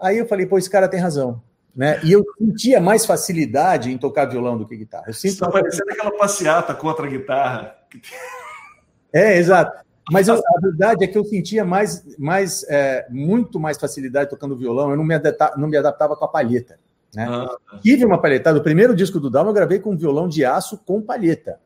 [0.00, 1.42] Aí eu falei, pô, esse cara tem razão.
[1.76, 2.00] Né?
[2.02, 5.04] E eu sentia mais facilidade em tocar violão do que guitarra.
[5.08, 7.76] Eu sinto Está parecendo aquela passeata contra a guitarra.
[9.12, 9.84] É, exato.
[10.10, 14.56] Mas eu, a verdade é que eu sentia mais, mais é, muito mais facilidade tocando
[14.56, 14.90] violão.
[14.90, 16.78] Eu não me, adaptava, não me adaptava com a palheta.
[17.14, 17.26] Né?
[17.28, 17.78] Ah.
[17.82, 18.58] Tive uma palhetada.
[18.58, 21.60] O primeiro disco do Dalma eu gravei com um violão de aço com palheta.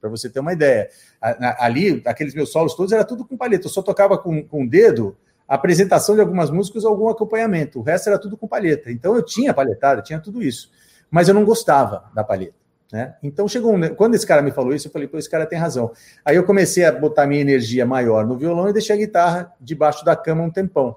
[0.00, 0.88] Para você ter uma ideia.
[1.20, 3.66] Ali, aqueles meus solos todos, era tudo com palheta.
[3.66, 5.16] Eu só tocava com, com o dedo
[5.46, 7.80] apresentação de algumas músicas ou algum acompanhamento.
[7.80, 8.90] O resto era tudo com palheta.
[8.90, 10.70] Então eu tinha palhetada, tinha tudo isso.
[11.10, 12.61] Mas eu não gostava da palheta.
[12.92, 13.14] Né?
[13.22, 13.94] Então chegou um...
[13.94, 15.90] quando esse cara me falou isso, eu falei, pô, esse cara tem razão.
[16.22, 20.04] Aí eu comecei a botar minha energia maior no violão e deixei a guitarra debaixo
[20.04, 20.96] da cama um tempão.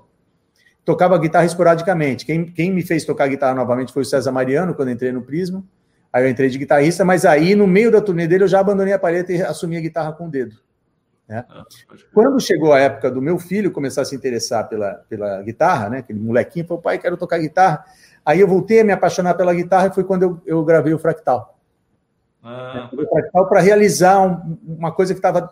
[0.84, 2.25] Tocava guitarra esporadicamente.
[2.25, 5.63] Quem, quem me fez tocar guitarra novamente foi o César Mariano, quando entrei no Prisma.
[6.12, 8.93] Aí eu entrei de guitarrista, mas aí no meio da turnê dele eu já abandonei
[8.93, 10.58] a palheta e assumi a guitarra com o dedo.
[11.27, 11.43] Né?
[11.49, 11.63] Ah,
[12.13, 15.97] Quando chegou a época do meu filho começar a se interessar pela, pela guitarra, né?
[15.99, 17.84] aquele molequinho falou, pai, quero tocar guitarra.
[18.25, 20.99] Aí eu voltei a me apaixonar pela guitarra e foi quando eu, eu gravei o
[20.99, 21.54] Fractal.
[22.47, 22.91] Ah.
[23.49, 25.49] Para realizar um, uma coisa que estava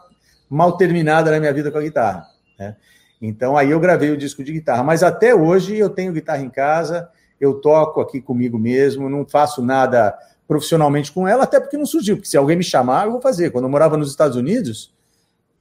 [0.48, 2.28] mal terminada na minha vida com a guitarra.
[2.60, 2.76] Né?
[3.20, 4.84] Então aí eu gravei o disco de guitarra.
[4.84, 7.10] Mas até hoje eu tenho guitarra em casa,
[7.42, 10.16] eu toco aqui comigo mesmo, não faço nada
[10.48, 12.18] profissionalmente com ela, até porque não surgiu.
[12.18, 13.50] Porque se alguém me chamar, eu vou fazer.
[13.50, 14.94] Quando eu morava nos Estados Unidos,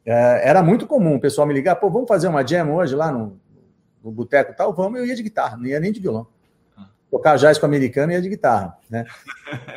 [0.05, 3.11] é, era muito comum o pessoal me ligar, pô, vamos fazer uma jam hoje lá
[3.11, 3.41] no,
[4.05, 4.75] no boteco tal?
[4.75, 6.27] Vamos, eu ia de guitarra, não ia nem de violão.
[7.13, 9.05] Tocar jazz com americano e ia de guitarra, né?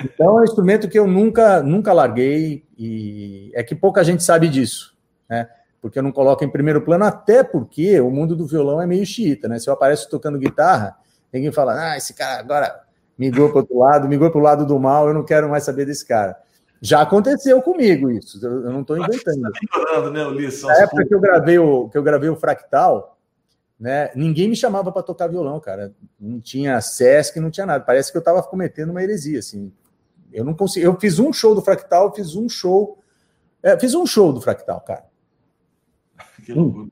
[0.06, 4.48] Então é um instrumento que eu nunca, nunca larguei e é que pouca gente sabe
[4.48, 4.96] disso,
[5.30, 5.50] né?
[5.82, 9.06] Porque eu não coloco em primeiro plano, até porque o mundo do violão é meio
[9.06, 9.60] xiita, né?
[9.60, 10.96] Se eu apareço tocando guitarra,
[11.34, 12.84] ninguém fala, ah, esse cara agora
[13.18, 15.86] migrou para outro lado, migrou para o lado do mal, eu não quero mais saber
[15.86, 16.38] desse cara.
[16.82, 19.52] Já aconteceu comigo isso, eu não estou inventando.
[19.62, 20.64] Está né, Ulisses?
[20.64, 23.15] Na época que eu gravei o, que eu gravei o Fractal,
[23.80, 25.94] né, ninguém me chamava para tocar violão, cara.
[26.20, 27.84] Não tinha Sesc, não tinha nada.
[27.84, 29.72] Parece que eu estava cometendo uma heresia, assim.
[30.32, 30.86] Eu não consegui.
[30.86, 33.00] Eu fiz um show do Fractal, fiz um show.
[33.62, 35.06] É, fiz um show do Fractal, cara.
[36.46, 36.90] Que loucura.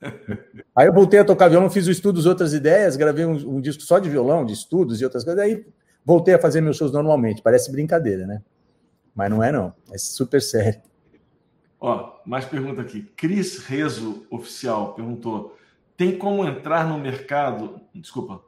[0.74, 3.82] Aí eu voltei a tocar violão, fiz o estudos, outras ideias, gravei um, um, disco
[3.82, 5.42] só de violão, de estudos e outras coisas.
[5.42, 5.66] Aí
[6.04, 7.42] voltei a fazer meus shows normalmente.
[7.42, 8.42] Parece brincadeira, né?
[9.14, 9.74] Mas não é, não.
[9.90, 10.80] É super sério.
[11.80, 13.02] Ó, mais pergunta aqui.
[13.16, 15.56] Cris Rezo, oficial, perguntou:
[15.96, 17.80] tem como entrar no mercado?
[17.94, 18.42] Desculpa.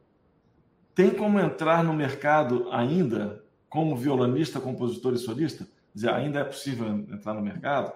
[0.94, 5.66] Tem como entrar no mercado ainda como violonista, compositor e solista?
[5.94, 7.92] Dizer, ainda é possível entrar no mercado?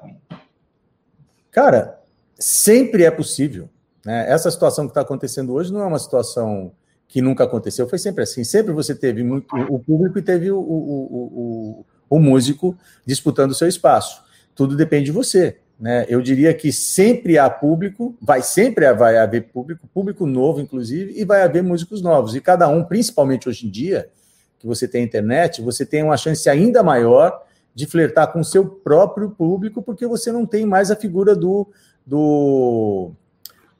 [1.50, 2.00] Cara,
[2.38, 3.68] sempre é possível.
[4.04, 4.30] Né?
[4.30, 6.72] Essa situação que está acontecendo hoje não é uma situação
[7.06, 8.42] que nunca aconteceu, foi sempre assim.
[8.42, 13.54] Sempre você teve muito, o público e teve o, o, o, o músico disputando o
[13.54, 14.22] seu espaço.
[14.54, 15.58] Tudo depende de você.
[15.82, 16.06] Né?
[16.08, 21.24] Eu diria que sempre há público, vai sempre vai haver público, público novo, inclusive, e
[21.24, 22.36] vai haver músicos novos.
[22.36, 24.08] E cada um, principalmente hoje em dia,
[24.60, 27.36] que você tem internet, você tem uma chance ainda maior
[27.74, 31.68] de flertar com o seu próprio público, porque você não tem mais a figura do,
[32.06, 33.10] do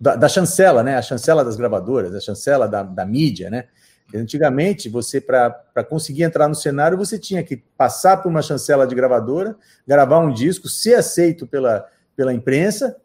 [0.01, 0.97] da, da chancela, né?
[0.97, 3.67] A chancela das gravadoras, a chancela da, da mídia, né?
[4.15, 8.95] Antigamente, você, para conseguir entrar no cenário, você tinha que passar por uma chancela de
[8.95, 12.97] gravadora, gravar um disco, ser aceito pela, pela imprensa,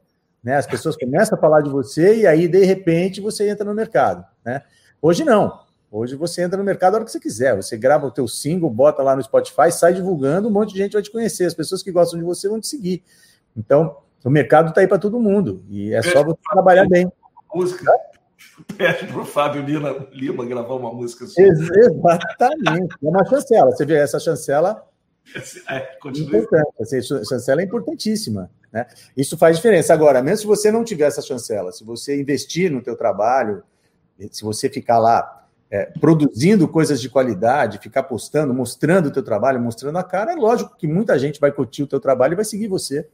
[0.44, 0.58] né?
[0.58, 4.26] As pessoas começam a falar de você e aí, de repente, você entra no mercado,
[4.46, 4.64] né?
[5.02, 5.66] Hoje não.
[5.90, 7.56] Hoje você entra no mercado a hora que você quiser.
[7.56, 10.94] Você grava o teu single, bota lá no Spotify, sai divulgando, um monte de gente
[10.94, 11.46] vai te conhecer.
[11.46, 13.04] As pessoas que gostam de você vão te seguir.
[13.56, 15.64] Então, o mercado está aí para todo mundo.
[15.70, 17.10] E é só você trabalhar bem.
[17.54, 17.90] Música.
[18.78, 21.44] Pede para o Fábio Lima, Lima gravar uma música sua.
[21.44, 22.96] Exatamente.
[23.04, 23.72] É uma chancela.
[23.72, 24.88] Você vê, essa chancela
[25.70, 26.40] é, continua.
[26.40, 26.74] importante.
[26.80, 28.50] Essa chancela é importantíssima.
[28.72, 28.86] Né?
[29.16, 29.94] Isso faz diferença.
[29.94, 33.64] Agora, mesmo se você não tiver essa chancela, se você investir no teu trabalho,
[34.32, 39.60] se você ficar lá é, produzindo coisas de qualidade, ficar postando, mostrando o teu trabalho,
[39.60, 42.46] mostrando a cara, é lógico que muita gente vai curtir o teu trabalho e vai
[42.46, 43.08] seguir você.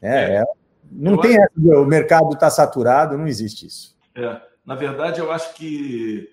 [0.00, 0.44] É, é.
[0.90, 1.42] não eu tem acho...
[1.42, 3.96] essa, o mercado está saturado, não existe isso.
[4.14, 6.28] É, na verdade, eu acho que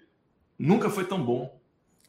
[0.58, 1.60] nunca foi tão bom.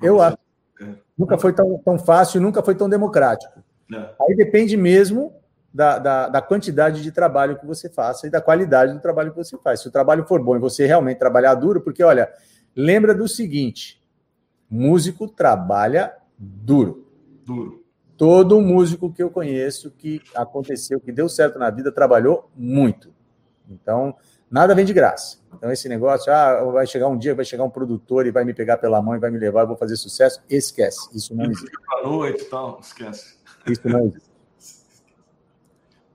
[0.03, 0.37] Eu acho.
[0.81, 0.95] É.
[1.17, 3.63] Nunca foi tão, tão fácil, nunca foi tão democrático.
[3.93, 4.15] É.
[4.23, 5.35] Aí depende mesmo
[5.73, 9.37] da, da, da, quantidade de trabalho que você faça e da qualidade do trabalho que
[9.37, 9.81] você faz.
[9.81, 12.33] Se o trabalho for bom e você realmente trabalhar duro, porque, olha,
[12.75, 14.03] lembra do seguinte:
[14.69, 17.07] músico trabalha duro.
[17.45, 17.85] Duro.
[18.17, 23.13] Todo músico que eu conheço que aconteceu, que deu certo na vida, trabalhou muito.
[23.69, 24.15] Então,
[24.51, 25.39] nada vem de graça.
[25.57, 28.55] Então, esse negócio, ah, vai chegar um dia, vai chegar um produtor e vai me
[28.55, 31.09] pegar pela mão e vai me levar, eu vou fazer sucesso, esquece.
[31.15, 31.71] Isso não existe.
[32.03, 33.37] Noite tal, esquece.
[33.67, 34.31] Isso não existe.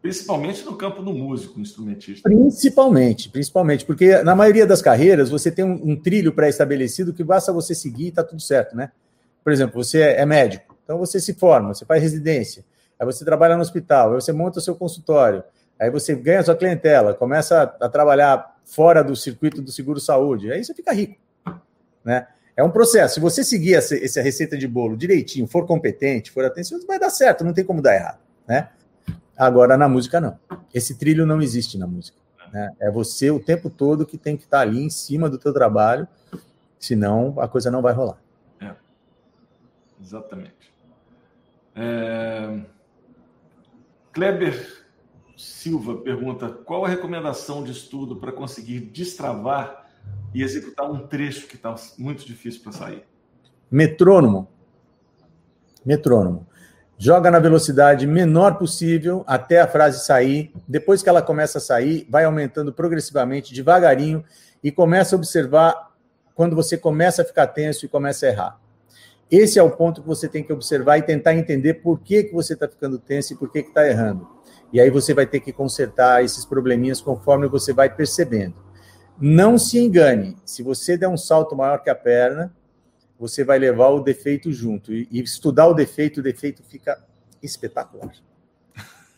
[0.01, 2.29] Principalmente no campo do músico, instrumentista.
[2.29, 7.51] Principalmente, principalmente, porque na maioria das carreiras você tem um, um trilho pré-estabelecido que basta
[7.51, 8.91] você seguir e está tudo certo, né?
[9.43, 10.75] Por exemplo, você é médico.
[10.83, 12.63] Então você se forma, você faz residência,
[12.99, 15.43] aí você trabalha no hospital, aí você monta o seu consultório,
[15.79, 20.73] aí você ganha sua clientela, começa a, trabalhar fora do circuito do seguro-saúde, aí você
[20.73, 21.15] fica rico,
[22.03, 22.27] né?
[22.57, 23.15] É um processo.
[23.15, 27.09] Se você seguir essa, essa receita de bolo direitinho, for competente, for atencioso, vai dar
[27.09, 28.69] certo, não tem como dar errado, né?
[29.37, 30.39] Agora, na música, não.
[30.73, 32.17] Esse trilho não existe na música.
[32.53, 32.71] Né?
[32.79, 36.07] É você o tempo todo que tem que estar ali em cima do teu trabalho,
[36.79, 38.17] senão a coisa não vai rolar.
[38.61, 38.71] É,
[40.01, 40.73] exatamente.
[41.75, 42.61] É...
[44.13, 44.84] Kleber
[45.37, 49.85] Silva pergunta: qual a recomendação de estudo para conseguir destravar
[50.33, 53.03] e executar um trecho que está muito difícil para sair?
[53.69, 54.47] Metrônomo.
[55.85, 56.47] Metrônomo.
[56.97, 60.53] joga na velocidade menor possível até a frase sair.
[60.67, 64.23] Depois que ela começa a sair, vai aumentando progressivamente, devagarinho,
[64.63, 65.91] e começa a observar
[66.33, 68.59] quando você começa a ficar tenso e começa a errar.
[69.29, 72.33] Esse é o ponto que você tem que observar e tentar entender por que, que
[72.33, 74.34] você está ficando tenso e por que está errando.
[74.75, 78.55] E aí você vai ter que consertar esses probleminhas conforme você vai percebendo.
[79.17, 82.53] Não se engane, se você der um salto maior que a perna,
[83.17, 84.91] você vai levar o defeito junto.
[84.91, 87.01] E, estudar o defeito, o defeito fica
[87.41, 88.11] espetacular.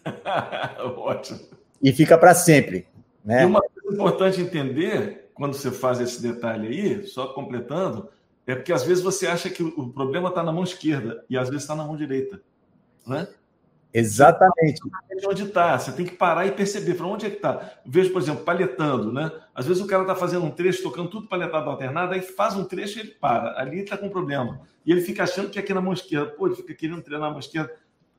[0.95, 1.39] Ótimo.
[1.81, 2.87] E fica para sempre.
[3.25, 3.41] Né?
[3.41, 8.09] E uma coisa importante entender, quando você faz esse detalhe aí, só completando,
[8.45, 11.49] é porque às vezes você acha que o problema está na mão esquerda e às
[11.49, 12.39] vezes está na mão direita.
[13.07, 13.27] Né?
[13.93, 14.81] Exatamente.
[14.81, 15.77] De onde está?
[15.77, 17.79] Você tem que parar e perceber para onde é que está.
[17.85, 19.31] Vejo, por exemplo, paletando, né?
[19.55, 22.63] Às vezes o cara está fazendo um trecho, tocando tudo paletado alternado, aí faz um
[22.63, 23.59] trecho e ele para.
[23.59, 24.61] Ali está com problema.
[24.85, 26.31] E ele fica achando que é aqui na mão esquerda.
[26.31, 27.73] Pô, ele fica querendo treinar a mão esquerda.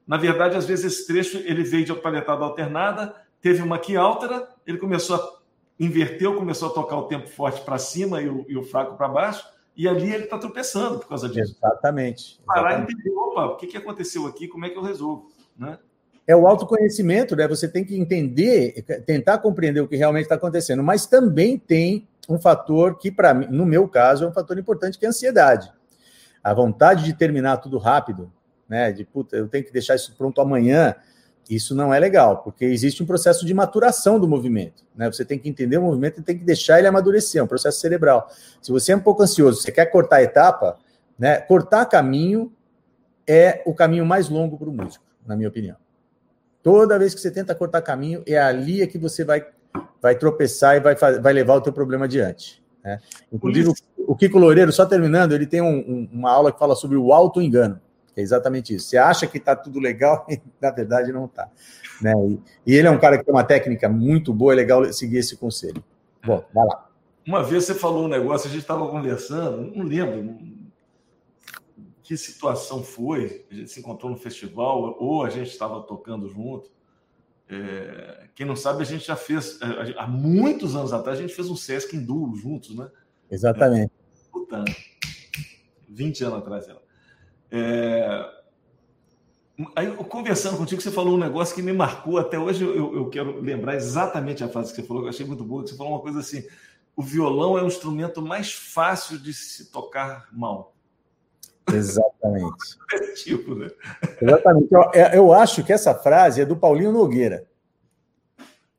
[0.06, 4.48] Na verdade, às vezes esse trecho ele veio de paletado alternada, teve uma aqui alta,
[4.66, 5.38] ele começou a
[5.78, 9.06] inverteu, começou a tocar o tempo forte para cima e o, e o fraco para
[9.06, 9.46] baixo
[9.78, 11.56] e ali ele está tropeçando por causa disso.
[11.56, 12.40] Exatamente.
[12.44, 15.78] Parar e entender, opa, o que, que aconteceu aqui, como é que eu resolvo, né?
[16.26, 17.48] É o autoconhecimento, né?
[17.48, 22.38] Você tem que entender, tentar compreender o que realmente está acontecendo, mas também tem um
[22.38, 25.72] fator que, para no meu caso, é um fator importante, que é a ansiedade.
[26.44, 28.30] A vontade de terminar tudo rápido,
[28.68, 28.92] né?
[28.92, 30.94] De puta, eu tenho que deixar isso pronto amanhã.
[31.48, 34.84] Isso não é legal, porque existe um processo de maturação do movimento.
[34.94, 35.10] Né?
[35.10, 37.80] Você tem que entender o movimento e tem que deixar ele amadurecer, é um processo
[37.80, 38.30] cerebral.
[38.60, 40.78] Se você é um pouco ansioso, você quer cortar a etapa,
[41.18, 41.38] né?
[41.40, 42.52] cortar caminho
[43.26, 45.76] é o caminho mais longo para o músico, na minha opinião.
[46.62, 49.46] Toda vez que você tenta cortar caminho, é ali é que você vai,
[50.02, 52.62] vai tropeçar e vai, vai levar o teu problema adiante.
[52.82, 52.98] Né?
[53.32, 53.74] Inclusive, o,
[54.12, 57.12] o Kiko Loureiro, só terminando, ele tem um, um, uma aula que fala sobre o
[57.12, 57.80] auto-engano.
[58.16, 58.88] É exatamente isso.
[58.88, 61.48] Você acha que está tudo legal e, na verdade, não está.
[62.02, 62.12] Né?
[62.66, 65.18] E, e, ele é um cara que tem uma técnica muito boa, é legal seguir
[65.18, 65.82] esse conselho.
[66.24, 66.88] Bom, vai lá.
[67.26, 70.36] Uma vez você falou um negócio, a gente estava conversando, não lembro
[72.08, 76.70] que situação foi, a gente se encontrou no festival, ou a gente estava tocando junto.
[77.46, 81.34] É, quem não sabe, a gente já fez, é, há muitos anos atrás, a gente
[81.34, 82.90] fez um Sesc em duo juntos, né?
[83.30, 83.92] Exatamente.
[83.92, 84.64] É, puta,
[85.86, 86.82] 20 anos atrás, ela.
[87.50, 88.38] É...
[89.76, 92.16] Aí, conversando contigo, você falou um negócio que me marcou.
[92.16, 95.26] Até hoje eu, eu quero lembrar exatamente a frase que você falou, que eu achei
[95.26, 95.62] muito boa.
[95.62, 96.42] Que você falou uma coisa assim:
[96.96, 100.77] o violão é o instrumento mais fácil de se tocar mal.
[101.74, 102.78] Exatamente.
[102.90, 103.68] É tipo, né?
[104.20, 104.72] Exatamente.
[104.72, 107.46] Eu, é, eu, acho que essa frase é do Paulinho Nogueira.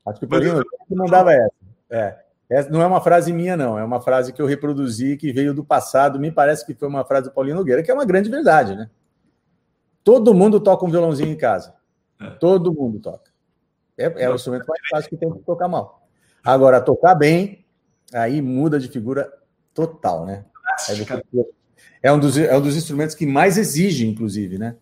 [0.06, 1.54] Acho que o Paulinho Nogueira mandava essa.
[1.89, 2.17] É.
[2.49, 3.78] Essa não é uma frase minha, não.
[3.78, 6.19] É uma frase que eu reproduzi, que veio do passado.
[6.19, 8.89] Me parece que foi uma frase do Paulinho Nogueira, que é uma grande verdade, né?
[10.04, 11.75] Todo mundo toca um violãozinho em casa.
[12.19, 12.32] É.
[12.32, 13.30] Todo mundo toca.
[13.95, 16.08] É, é o instrumento mais fácil que tem que tocar mal.
[16.43, 17.65] Agora, tocar bem,
[18.13, 19.32] aí muda de figura
[19.73, 20.45] total, né?
[20.89, 20.95] É
[22.12, 24.76] um, dos, é um dos instrumentos que mais exige, inclusive, né?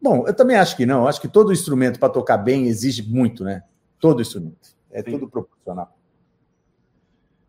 [0.00, 1.02] Bom, eu também acho que não.
[1.02, 3.62] Eu acho que todo instrumento para tocar bem exige muito, né?
[4.00, 4.76] Todo instrumento.
[4.90, 5.12] É Sim.
[5.12, 5.96] tudo proporcional.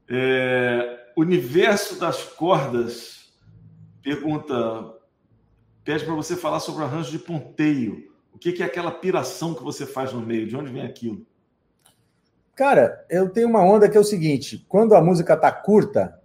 [0.07, 3.23] É, universo das cordas
[4.03, 4.93] pergunta,
[5.83, 8.11] pede para você falar sobre o arranjo de ponteio.
[8.33, 10.45] O que, que é aquela piração que você faz no meio?
[10.45, 11.25] De onde vem aquilo?
[12.53, 16.19] Cara, eu tenho uma onda que é o seguinte: quando a música tá curta,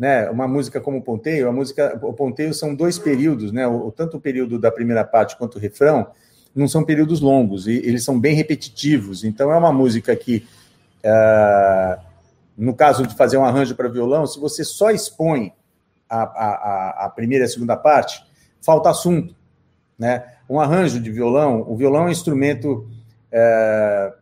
[0.00, 3.92] né, uma música como o ponteio, a música, o ponteio são dois períodos, né, o,
[3.92, 6.06] tanto o período da primeira parte quanto o refrão
[6.54, 9.24] não são períodos longos e eles são bem repetitivos.
[9.24, 10.46] Então é uma música que
[11.04, 12.00] uh,
[12.56, 15.52] no caso de fazer um arranjo para violão, se você só expõe
[16.08, 18.24] a, a, a, primeira e a segunda parte,
[18.62, 19.36] falta assunto.
[19.98, 20.24] Né?
[20.48, 22.88] Um arranjo de violão, o violão é um instrumento
[23.30, 24.14] é,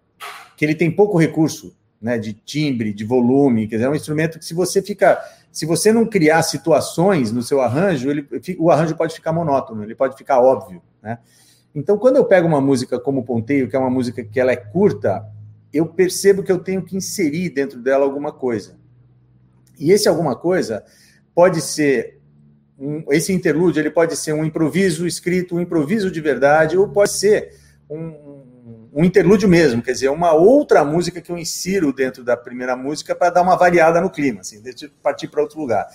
[0.57, 4.39] que ele tem pouco recurso né, de timbre, de volume, quer dizer, é um instrumento
[4.39, 5.21] que se você fica,
[5.59, 8.25] se você não criar situações no seu arranjo, ele,
[8.61, 11.19] o arranjo pode ficar monótono, ele pode ficar óbvio, né?
[11.75, 14.57] Então, quando eu pego uma música como Ponteio, que é uma música que ela é
[14.57, 15.27] curta,
[15.73, 18.79] eu percebo que eu tenho que inserir dentro dela alguma coisa.
[19.77, 20.85] E esse alguma coisa
[21.35, 22.21] pode ser
[22.79, 27.11] um, esse interlúdio, ele pode ser um improviso escrito, um improviso de verdade, ou pode
[27.11, 27.57] ser
[27.91, 28.38] um,
[28.93, 33.15] um interlúdio mesmo, quer dizer, uma outra música que eu insiro dentro da primeira música
[33.15, 34.63] para dar uma variada no clima, assim,
[35.03, 35.87] partir para outro lugar.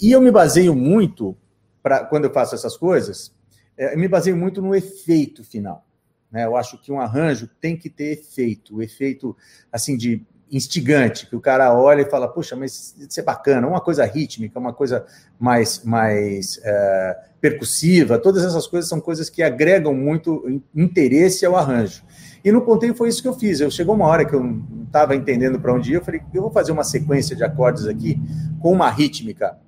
[0.00, 1.36] E eu me baseio muito,
[1.82, 3.34] pra, quando eu faço essas coisas,
[3.76, 5.86] é, eu me baseio muito no efeito final.
[6.30, 6.44] Né?
[6.44, 9.36] Eu acho que um arranjo tem que ter efeito, o efeito
[9.72, 13.80] assim de instigante, que o cara olha e fala, puxa, mas isso é bacana, uma
[13.80, 15.04] coisa rítmica, uma coisa
[15.38, 22.04] mais, mais é, percussiva, todas essas coisas são coisas que agregam muito interesse ao arranjo.
[22.44, 23.60] E no ponteio foi isso que eu fiz.
[23.60, 26.42] Eu chegou uma hora que eu não estava entendendo para onde ir, eu falei, eu
[26.42, 28.20] vou fazer uma sequência de acordes aqui
[28.60, 29.58] com uma rítmica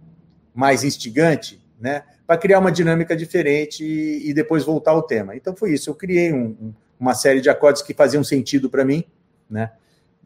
[0.55, 5.37] mais instigante, né, para criar uma dinâmica diferente e, e, depois voltar ao tema.
[5.37, 5.91] Então foi isso.
[5.91, 9.05] Eu criei um, uma série de acordes que faziam sentido para mim,
[9.49, 9.71] né?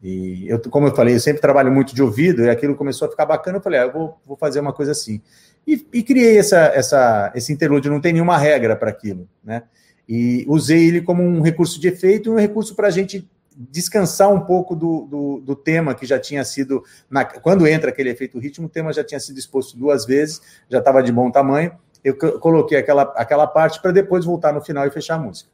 [0.03, 3.11] E eu, como eu falei, eu sempre trabalho muito de ouvido, e aquilo começou a
[3.11, 5.21] ficar bacana, eu falei, ah, eu vou, vou fazer uma coisa assim.
[5.65, 9.63] E, e criei essa, essa, esse interlúdio, não tem nenhuma regra para aquilo, né?
[10.07, 13.25] E usei ele como um recurso de efeito e um recurso para a gente
[13.55, 16.83] descansar um pouco do, do, do, tema que já tinha sido.
[17.09, 20.79] Na, quando entra aquele efeito ritmo, o tema já tinha sido exposto duas vezes, já
[20.79, 21.71] estava de bom tamanho.
[22.03, 25.49] Eu coloquei aquela, aquela parte para depois voltar no final e fechar a música.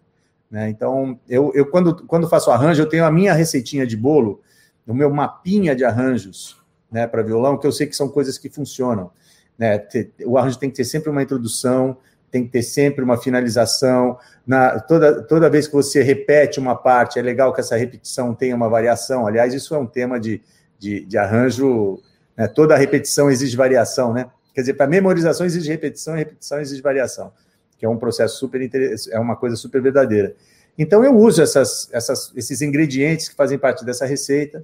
[0.49, 0.69] Né?
[0.69, 4.41] Então, eu, eu quando, quando faço arranjo, eu tenho a minha receitinha de bolo,
[4.87, 6.57] o meu mapinha de arranjos
[6.91, 9.11] né, para violão, que eu sei que são coisas que funcionam.
[9.57, 9.85] Né?
[10.25, 11.97] O arranjo tem que ter sempre uma introdução,
[12.31, 14.17] tem que ter sempre uma finalização.
[14.45, 18.55] Na, toda, toda vez que você repete uma parte, é legal que essa repetição tenha
[18.55, 19.27] uma variação.
[19.27, 20.41] Aliás, isso é um tema de,
[20.79, 22.01] de, de arranjo.
[22.35, 22.47] Né?
[22.47, 24.29] Toda repetição exige variação, né?
[24.53, 27.31] Quer dizer, para memorização exige repetição, e repetição exige variação
[27.79, 30.35] que é um processo super interessante, é uma coisa super verdadeira.
[30.77, 34.63] Então eu uso essas, essas, esses ingredientes que fazem parte dessa receita.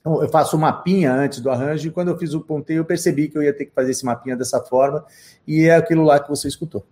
[0.00, 2.84] Então, eu faço um mapinha antes do arranjo, e quando eu fiz o ponteio, eu
[2.84, 5.06] percebi que eu ia ter que fazer esse mapinha dessa forma,
[5.46, 6.84] e é aquilo lá que você escutou.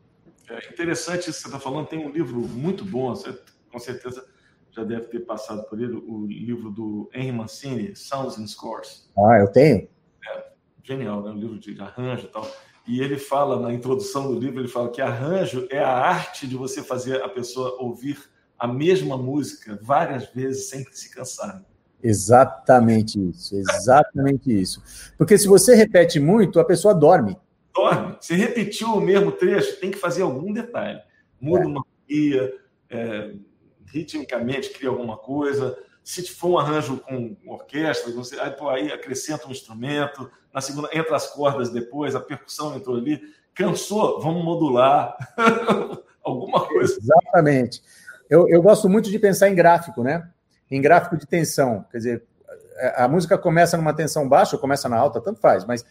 [0.49, 1.89] É interessante isso que você está falando.
[1.89, 3.37] Tem um livro muito bom, você
[3.73, 4.25] com certeza
[4.71, 9.11] já deve ter passado por ele, o livro do Henry Mancini, Sounds and Scores.
[9.19, 9.89] Ah, eu tenho.
[10.29, 10.45] É,
[10.85, 11.31] genial, né?
[11.31, 12.49] Um livro de arranjo e tal.
[12.91, 16.57] E ele fala, na introdução do livro, ele fala que arranjo é a arte de
[16.57, 18.19] você fazer a pessoa ouvir
[18.59, 21.65] a mesma música várias vezes sem se cansar.
[22.03, 24.83] Exatamente isso, exatamente isso.
[25.17, 27.39] Porque se você repete muito, a pessoa dorme.
[27.73, 28.17] Dorme.
[28.21, 30.99] Se repetiu o mesmo trecho, tem que fazer algum detalhe.
[31.41, 31.67] Muda é.
[31.69, 32.53] uma guia,
[32.91, 33.35] é,
[33.87, 35.79] ritmicamente cria alguma coisa.
[36.11, 40.89] Se for um arranjo com orquestra, você, aí, pô, aí acrescenta um instrumento, na segunda
[40.93, 43.21] entra as cordas depois, a percussão entrou ali,
[43.55, 45.17] cansou, vamos modular
[46.21, 46.99] alguma coisa.
[47.01, 47.81] Exatamente.
[48.29, 50.29] Eu, eu gosto muito de pensar em gráfico, né?
[50.69, 51.87] Em gráfico de tensão.
[51.93, 52.25] Quer dizer,
[52.97, 55.87] a música começa numa tensão baixa ou começa na alta, tanto faz, mas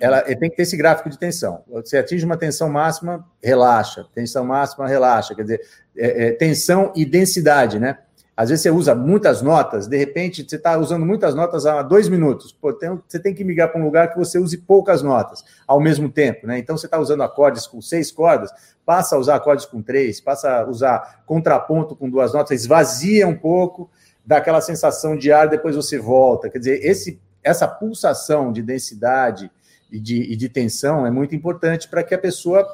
[0.00, 1.62] ela tem que ter esse gráfico de tensão.
[1.68, 4.06] Você atinge uma tensão máxima, relaxa.
[4.14, 5.34] Tensão máxima, relaxa.
[5.34, 5.60] Quer dizer,
[5.94, 7.98] é, é, tensão e densidade, né?
[8.38, 12.08] Às vezes você usa muitas notas, de repente você está usando muitas notas há dois
[12.08, 12.52] minutos.
[12.52, 15.80] Pô, tem, você tem que migrar para um lugar que você use poucas notas ao
[15.80, 16.56] mesmo tempo, né?
[16.56, 18.48] Então você está usando acordes com seis cordas,
[18.86, 23.34] passa a usar acordes com três, passa a usar contraponto com duas notas, esvazia um
[23.34, 23.90] pouco,
[24.24, 26.48] dá aquela sensação de ar, depois você volta.
[26.48, 29.50] Quer dizer, esse, essa pulsação de densidade
[29.90, 32.64] e de, e de tensão é muito importante para que a pessoa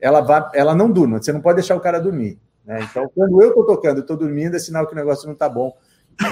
[0.00, 1.20] ela, vá, ela não durma.
[1.20, 2.38] Você não pode deixar o cara dormir.
[2.64, 2.86] Né?
[2.90, 5.76] Então, quando eu estou tocando estou dormindo, é sinal que o negócio não está bom.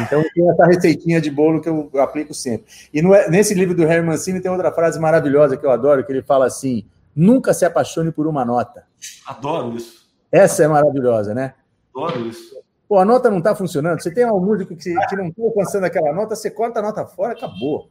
[0.00, 2.66] Então, tem essa receitinha de bolo que eu aplico sempre.
[2.92, 6.12] E no, nesse livro do Harry Mancini tem outra frase maravilhosa que eu adoro, que
[6.12, 8.84] ele fala assim: nunca se apaixone por uma nota.
[9.26, 10.02] Adoro isso.
[10.30, 11.54] Essa é maravilhosa, né?
[11.94, 12.62] Adoro isso.
[12.88, 14.00] Pô, a nota não está funcionando.
[14.00, 17.04] Você tem um músico que, que não está alcançando aquela nota, você corta a nota
[17.06, 17.90] fora, acabou.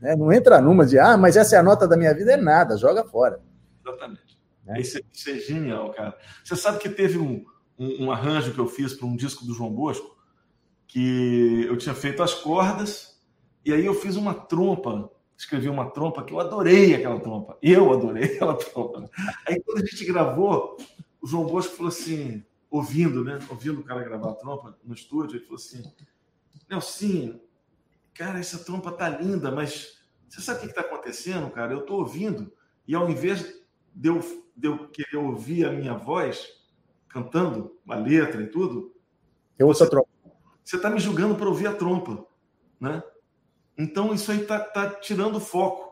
[0.00, 0.14] Né?
[0.16, 2.76] Não entra numa de, ah, mas essa é a nota da minha vida, é nada,
[2.76, 3.40] joga fora.
[3.84, 4.38] Exatamente.
[4.64, 4.80] Né?
[4.80, 6.16] Isso, é, isso é genial, cara.
[6.44, 7.44] Você sabe que teve um,
[7.78, 10.16] um, um arranjo que eu fiz para um disco do João Bosco,
[10.86, 13.20] que eu tinha feito as cordas,
[13.64, 17.58] e aí eu fiz uma trompa, escrevi uma trompa que eu adorei aquela trompa.
[17.60, 19.00] Eu adorei aquela trompa.
[19.00, 19.08] Né?
[19.46, 20.76] Aí quando a gente gravou,
[21.20, 23.38] o João Bosco falou assim, ouvindo, né?
[23.50, 25.82] Ouvindo o cara gravar a trompa no estúdio, ele falou assim:
[26.68, 27.40] Nelson,
[28.14, 29.98] cara, essa trompa tá linda, mas
[30.28, 31.72] você sabe o que está acontecendo, cara?
[31.72, 32.52] Eu estou ouvindo,
[32.86, 33.60] e ao invés
[33.94, 34.20] de eu,
[34.56, 36.48] de eu querer ouvir a minha voz,
[37.16, 38.94] cantando uma letra e tudo.
[39.58, 40.08] Eu ouço você, a trompa.
[40.62, 42.26] Você está me julgando para ouvir a trompa,
[42.78, 43.02] né?
[43.78, 45.86] Então isso aí tá, tá tirando foco.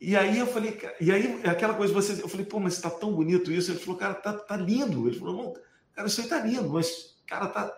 [0.00, 2.88] E aí eu falei, e aí é aquela coisa, você, eu falei, pô, mas está
[2.88, 3.72] tão bonito isso.
[3.72, 5.08] Ele falou, cara, tá, tá lindo.
[5.08, 5.54] Ele falou, não,
[5.92, 7.74] cara, isso aí tá lindo, mas, cara, tá.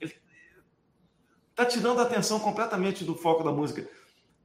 [0.00, 0.14] Ele,
[1.54, 3.88] tá tirando a atenção completamente do foco da música.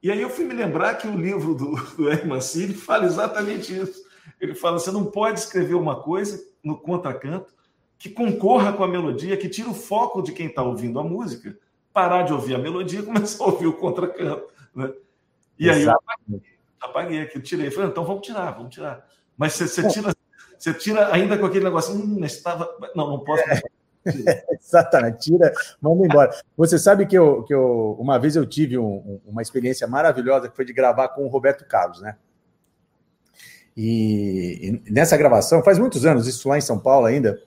[0.02, 3.78] E aí eu fui me lembrar que o livro do, do Herman Cine fala exatamente
[3.78, 4.02] isso.
[4.40, 7.52] Ele fala: você não pode escrever uma coisa no contracanto
[7.98, 11.56] que concorra com a melodia, que tira o foco de quem está ouvindo a música,
[11.92, 14.48] parar de ouvir a melodia e começar a ouvir o contracanto.
[14.74, 14.92] Né?
[15.58, 16.42] E aí eu apaguei,
[16.80, 17.70] apaguei aqui, tirei.
[17.70, 19.06] Falei, então vamos tirar, vamos tirar.
[19.36, 20.12] Mas você, você tira,
[20.58, 22.68] você tira ainda com aquele negócio, hum, estava.
[22.94, 23.42] Não, não posso.
[23.48, 23.62] É.
[24.60, 26.30] Exatamente, tira, manda embora.
[26.56, 30.56] Você sabe que eu, que eu uma vez eu tive um, uma experiência maravilhosa que
[30.56, 32.16] foi de gravar com o Roberto Carlos, né?
[33.76, 37.38] E, e, nessa gravação, faz muitos anos, isso lá em São Paulo ainda.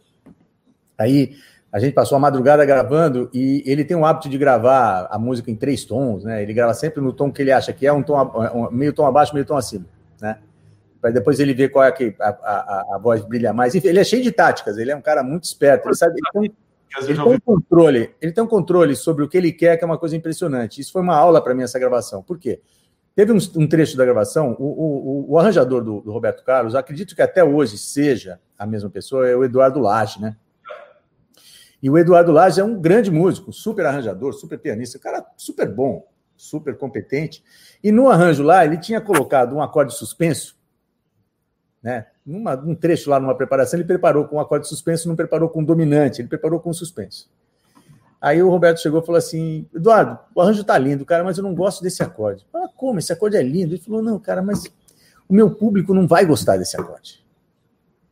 [0.97, 1.35] Aí
[1.71, 5.51] a gente passou a madrugada gravando e ele tem o hábito de gravar a música
[5.51, 6.41] em três tons, né?
[6.41, 9.05] Ele grava sempre no tom que ele acha que é um tom um, meio tom
[9.05, 9.85] abaixo, meio tom acima,
[10.21, 10.39] né?
[11.01, 13.75] Para depois ele ver qual é que a, a, a, voz brilha mais.
[13.75, 16.13] Enfim, ele é cheio de táticas, ele é um cara muito esperto, ele sabe.
[16.13, 16.55] Ele tem,
[17.09, 19.85] ele tem um controle, ele tem um controle sobre o que ele quer, que é
[19.85, 20.79] uma coisa impressionante.
[20.79, 22.23] Isso foi uma aula para mim essa gravação.
[22.23, 22.61] Por quê?
[23.15, 27.15] Teve um, um trecho da gravação, o, o, o arranjador do, do, Roberto Carlos, acredito
[27.15, 30.35] que até hoje seja a mesma pessoa, é o Eduardo Lage, né?
[31.81, 36.05] E o Eduardo Lage é um grande músico, super arranjador, super pianista, cara super bom,
[36.35, 37.41] super competente.
[37.81, 40.57] E no arranjo lá, ele tinha colocado um acorde suspenso,
[41.81, 42.07] né?
[42.25, 45.63] Numa, um trecho lá numa preparação, ele preparou com um acorde suspenso, não preparou com
[45.63, 47.29] dominante, ele preparou com suspenso.
[48.25, 51.43] Aí o Roberto chegou e falou assim: Eduardo, o arranjo tá lindo, cara, mas eu
[51.43, 52.43] não gosto desse acorde.
[52.51, 52.97] Ah, como?
[52.97, 53.75] Esse acorde é lindo.
[53.75, 54.63] Ele falou: não, cara, mas
[55.29, 57.23] o meu público não vai gostar desse acorde.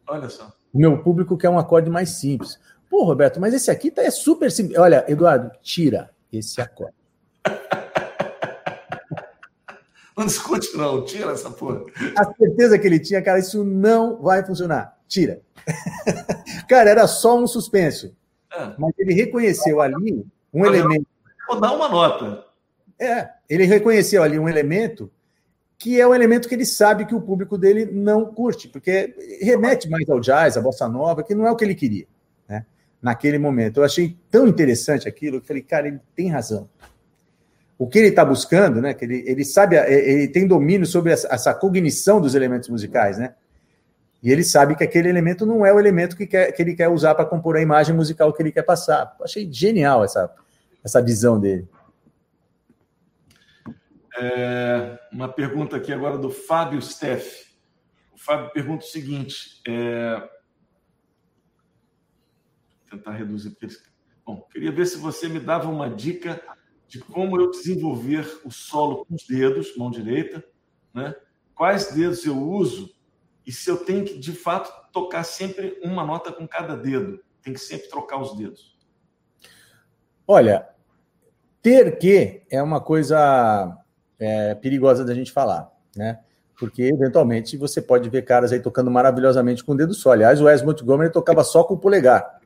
[0.06, 0.54] Olha só.
[0.72, 2.60] O meu público quer um acorde mais simples.
[2.92, 4.78] Pô, Roberto, mas esse aqui tá, é super simples.
[4.78, 6.94] Olha, Eduardo, tira esse acorde.
[10.16, 11.86] Não discute, não, tira essa porra.
[12.16, 14.96] A certeza que ele tinha, cara, isso não vai funcionar.
[15.08, 15.42] Tira.
[16.70, 18.16] cara, era só um suspenso.
[18.54, 18.74] É.
[18.78, 21.08] Mas ele reconheceu ali um Mas elemento.
[21.48, 22.46] Vou dar uma nota.
[23.00, 25.12] É, ele reconheceu ali um elemento
[25.78, 29.90] que é um elemento que ele sabe que o público dele não curte, porque remete
[29.90, 32.06] mais ao jazz, à bossa nova, que não é o que ele queria,
[32.48, 32.66] né?
[33.02, 33.82] Naquele momento.
[33.82, 36.70] Eu achei tão interessante aquilo, que falei, cara, ele tem razão.
[37.78, 38.94] O que ele está buscando, né?
[38.94, 43.34] Que ele, ele sabe, ele tem domínio sobre essa, essa cognição dos elementos musicais, né?
[44.24, 46.88] E ele sabe que aquele elemento não é o elemento que, quer, que ele quer
[46.88, 49.18] usar para compor a imagem musical que ele quer passar.
[49.22, 50.34] Achei genial essa,
[50.82, 51.68] essa visão dele.
[54.18, 57.54] É, uma pergunta aqui agora do Fábio Steff.
[58.14, 60.16] O Fábio pergunta o seguinte: é...
[62.80, 63.58] Vou tentar reduzir.
[64.26, 66.42] Bom, queria ver se você me dava uma dica
[66.88, 70.42] de como eu desenvolver o solo com os dedos, mão direita,
[70.94, 71.14] né?
[71.54, 73.03] Quais dedos eu uso
[73.46, 77.54] e se eu tenho que, de fato, tocar sempre uma nota com cada dedo, tem
[77.54, 78.78] que sempre trocar os dedos.
[80.26, 80.68] Olha,
[81.62, 83.78] ter que é uma coisa
[84.18, 86.20] é, perigosa da gente falar, né?
[86.58, 90.12] Porque, eventualmente, você pode ver caras aí tocando maravilhosamente com o dedo só.
[90.12, 92.40] Aliás, o Wes Montgomery tocava só com o polegar.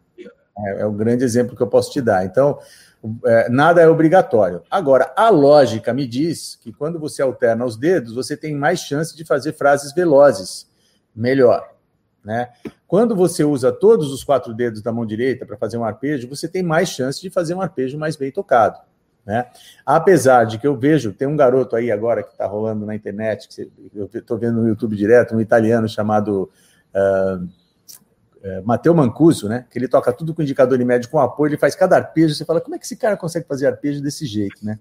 [0.58, 2.26] É, é um grande exemplo que eu posso te dar.
[2.26, 2.58] Então,
[3.26, 4.64] é, nada é obrigatório.
[4.72, 9.16] Agora, a lógica me diz que quando você alterna os dedos, você tem mais chance
[9.16, 10.68] de fazer frases velozes
[11.18, 11.70] melhor.
[12.24, 12.50] Né?
[12.88, 16.48] Quando você usa todos os quatro dedos da mão direita para fazer um arpejo, você
[16.48, 18.78] tem mais chance de fazer um arpejo mais bem tocado.
[19.26, 19.46] Né?
[19.86, 23.50] Apesar de que eu vejo, tem um garoto aí agora que está rolando na internet,
[23.50, 26.50] que eu estou vendo no YouTube direto, um italiano chamado
[26.94, 27.48] uh,
[28.44, 29.66] é, Matteo Mancuso, né?
[29.70, 32.46] Que ele toca tudo com indicador de médio com apoio, ele faz cada arpejo, você
[32.46, 34.80] fala, como é que esse cara consegue fazer arpejo desse jeito, né?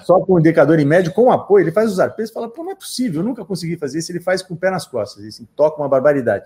[0.00, 2.72] Só com indicador em médio com apoio, ele faz os arpejos e fala, pô, não
[2.72, 5.46] é possível, eu nunca consegui fazer isso, ele faz com o pé nas costas, assim,
[5.56, 6.44] toca uma barbaridade.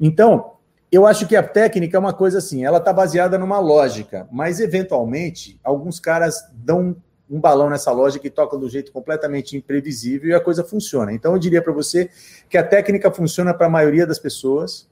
[0.00, 0.52] Então,
[0.90, 4.58] eu acho que a técnica é uma coisa assim, ela está baseada numa lógica, mas
[4.58, 6.96] eventualmente alguns caras dão
[7.30, 11.12] um balão nessa lógica e tocam do jeito completamente imprevisível e a coisa funciona.
[11.12, 12.10] Então eu diria para você
[12.48, 14.88] que a técnica funciona para a maioria das pessoas,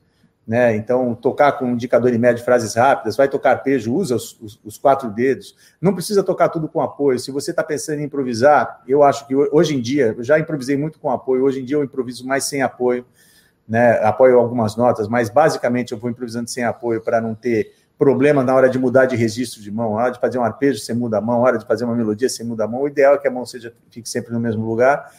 [0.49, 0.75] né?
[0.75, 4.79] Então, tocar com indicador em médio frases rápidas, vai tocar arpejo, usa os, os, os,
[4.79, 5.55] quatro dedos.
[5.79, 7.19] Não precisa tocar tudo com apoio.
[7.19, 10.75] Se você está pensando em improvisar, eu acho que hoje em dia, eu já improvisei
[10.75, 13.05] muito com apoio, hoje em dia eu improviso mais sem apoio,
[13.69, 14.01] né?
[14.03, 18.55] Apoio algumas notas, mas basicamente eu vou improvisando sem apoio para não ter problema na
[18.55, 21.19] hora de mudar de registro de mão, na hora de fazer um arpejo, você muda
[21.19, 22.81] a mão, na hora de fazer uma melodia, você muda a mão.
[22.81, 25.13] O ideal é que a mão seja, fique sempre no mesmo lugar.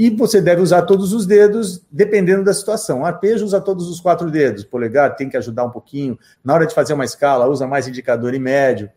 [0.00, 3.04] E você deve usar todos os dedos, dependendo da situação.
[3.04, 4.64] Arpejo usa todos os quatro dedos.
[4.64, 6.18] Polegar tem que ajudar um pouquinho.
[6.42, 8.90] Na hora de fazer uma escala, usa mais indicador e médio.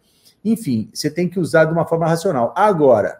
[0.45, 2.53] Enfim, você tem que usar de uma forma racional.
[2.55, 3.19] Agora,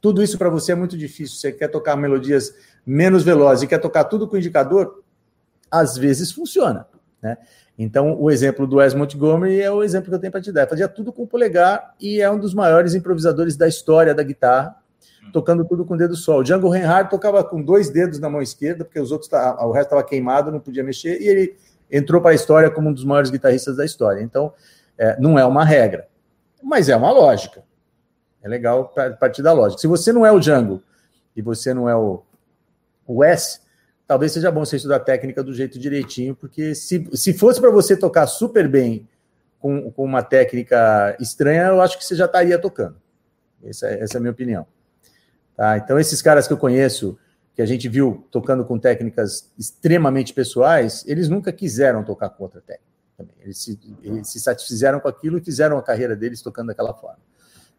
[0.00, 1.38] tudo isso para você é muito difícil.
[1.38, 2.54] Você quer tocar melodias
[2.86, 5.02] menos velozes e quer tocar tudo com indicador,
[5.68, 6.86] às vezes funciona.
[7.20, 7.36] Né?
[7.76, 10.68] Então, o exemplo do Wes Montgomery é o exemplo que eu tenho para te dar.
[10.68, 14.85] Fazia tudo com o polegar e é um dos maiores improvisadores da história da guitarra
[15.32, 16.38] tocando tudo com o dedo só.
[16.38, 19.72] O Django Reinhardt tocava com dois dedos na mão esquerda, porque os outros tá, o
[19.72, 21.56] resto estava queimado, não podia mexer, e ele
[21.90, 24.20] entrou para a história como um dos maiores guitarristas da história.
[24.20, 24.52] Então,
[24.98, 26.08] é, não é uma regra,
[26.62, 27.62] mas é uma lógica.
[28.42, 29.80] É legal partir da lógica.
[29.80, 30.82] Se você não é o Django
[31.34, 32.22] e você não é o,
[33.06, 33.60] o Wes,
[34.06, 37.96] talvez seja bom você estudar técnica do jeito direitinho, porque se, se fosse para você
[37.96, 39.08] tocar super bem
[39.58, 42.96] com, com uma técnica estranha, eu acho que você já estaria tocando.
[43.64, 44.66] Essa, é, essa é a minha opinião.
[45.56, 45.78] Tá?
[45.78, 47.18] Então, esses caras que eu conheço,
[47.54, 52.60] que a gente viu tocando com técnicas extremamente pessoais, eles nunca quiseram tocar com outra
[52.60, 52.86] técnica.
[53.40, 57.18] Eles se, eles se satisfizeram com aquilo e fizeram a carreira deles tocando daquela forma.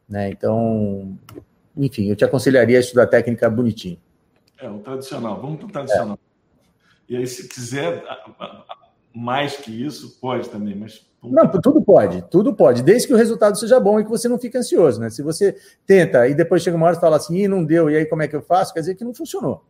[0.09, 0.29] Né?
[0.29, 1.15] Então,
[1.75, 3.99] enfim, eu te aconselharia a estudar técnica bonitinho.
[4.59, 5.39] É, o tradicional.
[5.39, 6.17] Vamos para o tradicional.
[7.09, 7.13] É.
[7.13, 8.03] E aí, se quiser
[9.13, 11.05] mais que isso, pode também, mas.
[11.23, 14.37] Não, tudo pode, tudo pode, desde que o resultado seja bom e que você não
[14.37, 15.09] fique ansioso, né?
[15.09, 17.97] Se você tenta e depois chega uma hora e fala assim, Ih, não deu, e
[17.97, 18.73] aí como é que eu faço?
[18.73, 19.65] Quer dizer que não funcionou.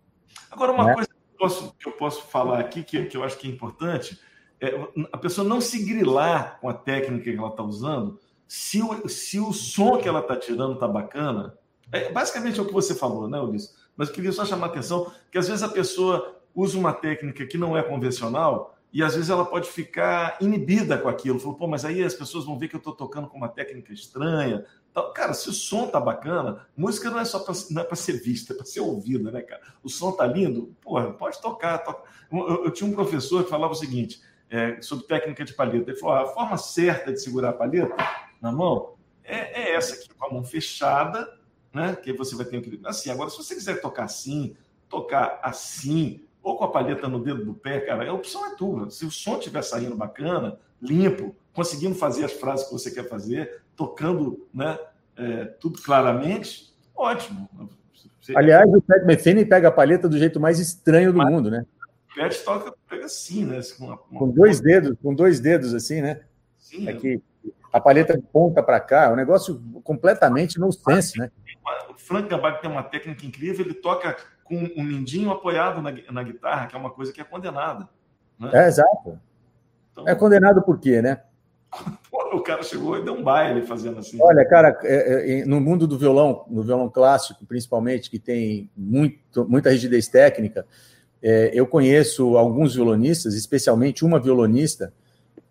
[0.52, 0.94] Agora, uma né?
[0.94, 3.52] coisa que eu, posso, que eu posso falar aqui, que, que eu acho que é
[3.52, 4.20] importante,
[4.60, 4.74] é
[5.12, 9.40] a pessoa não se grilar com a técnica que ela está usando, se o, se
[9.40, 11.58] o som que ela está tirando está bacana.
[11.92, 13.76] É, basicamente é o que você falou, né, Ulisses?
[13.96, 17.46] Mas eu queria só chamar a atenção que às vezes a pessoa usa uma técnica
[17.46, 21.40] que não é convencional e às vezes ela pode ficar inibida com aquilo.
[21.40, 23.94] Falou, pô, mas aí as pessoas vão ver que eu estou tocando com uma técnica
[23.94, 24.66] estranha.
[25.14, 28.56] Cara, se o som tá bacana, música não é só para é ser vista, é
[28.56, 29.62] para ser ouvida, né, cara?
[29.84, 31.78] O som tá lindo, porra, pode tocar.
[31.78, 32.10] Toca.
[32.32, 34.20] Eu, eu, tinha um professor que falava o seguinte
[34.50, 35.92] é, sobre técnica de palheta.
[35.92, 37.96] Ele falou: a forma certa de segurar a palheta
[38.42, 41.38] na mão é, é essa aqui, com a mão fechada,
[41.72, 41.96] né?
[41.96, 42.90] Que você vai ter um equilíbrio.
[42.90, 44.58] Assim, agora, se você quiser tocar assim,
[44.90, 48.90] tocar assim, ou com a palheta no dedo do pé, cara, a opção é tua.
[48.90, 53.64] Se o som estiver saindo bacana, limpo, conseguindo fazer as frases que você quer fazer,
[53.76, 54.80] tocando né,
[55.18, 57.50] é, tudo claramente, ótimo.
[58.22, 58.34] Você...
[58.34, 61.66] Aliás, o Pat Metheny pega a palheta do jeito mais estranho do Mas, mundo, né?
[62.12, 63.60] O Pat toca, pega assim, né?
[63.78, 64.20] Com, uma, uma...
[64.20, 66.22] com dois dedos, com dois dedos assim, né?
[66.58, 66.88] Sim.
[66.88, 67.22] Aqui.
[67.74, 71.30] A palheta de ponta para cá, é um negócio completamente no sense, né?
[71.90, 74.16] O Frank Gabag tem uma técnica incrível, ele toca
[74.48, 77.88] com um mindinho apoiado na, na guitarra, que é uma coisa que é condenada.
[78.40, 78.50] Né?
[78.54, 79.20] É, exato.
[79.92, 81.22] Então, é condenado por quê, né?
[82.34, 84.18] o cara chegou e deu um baile fazendo assim.
[84.22, 89.48] Olha, cara, é, é, no mundo do violão, no violão clássico, principalmente, que tem muito,
[89.48, 90.66] muita rigidez técnica,
[91.22, 94.94] é, eu conheço alguns violonistas, especialmente uma violonista,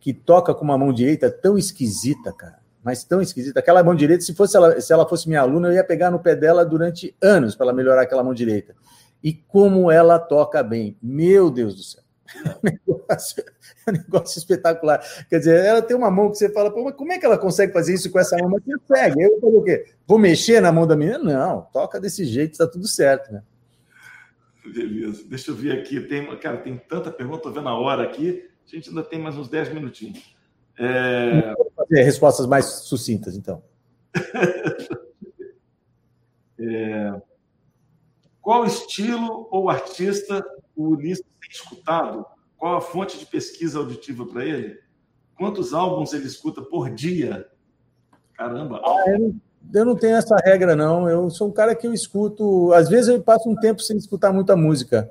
[0.01, 3.59] que toca com uma mão direita tão esquisita, cara mas tão esquisita.
[3.59, 6.21] Aquela mão direita, se, fosse ela, se ela fosse minha aluna, eu ia pegar no
[6.21, 8.77] pé dela durante anos para ela melhorar aquela mão direita.
[9.25, 10.97] E como ela toca bem.
[11.03, 12.03] Meu Deus do céu.
[12.45, 13.45] É um negócio,
[13.87, 15.01] é um negócio espetacular.
[15.29, 17.73] Quer dizer, ela tem uma mão que você fala, mas como é que ela consegue
[17.73, 18.51] fazer isso com essa mão?
[18.51, 19.21] Mas consegue.
[19.21, 19.87] Eu falei o quê?
[20.07, 21.19] Vou mexer na mão da menina?
[21.19, 23.43] Não, toca desse jeito, está tudo certo, né?
[24.65, 25.25] Beleza.
[25.29, 26.01] Deixa eu ver aqui.
[26.01, 28.49] Tem, cara, tem tanta pergunta, estou vendo a hora aqui.
[28.65, 30.36] A gente ainda tem mais uns 10 minutinhos.
[30.79, 31.55] É...
[31.55, 33.63] Vou fazer respostas mais sucintas, então.
[36.59, 37.21] é...
[38.41, 40.45] Qual estilo ou artista
[40.77, 42.25] o Ulisses tem escutado?
[42.57, 44.79] Qual a fonte de pesquisa auditiva para ele?
[45.37, 47.47] Quantos álbuns ele escuta por dia?
[48.35, 48.81] Caramba!
[48.85, 49.41] Ah, eu, não,
[49.75, 51.09] eu não tenho essa regra, não.
[51.09, 52.73] Eu sou um cara que eu escuto.
[52.73, 55.11] Às vezes eu passo um tempo sem escutar muita música.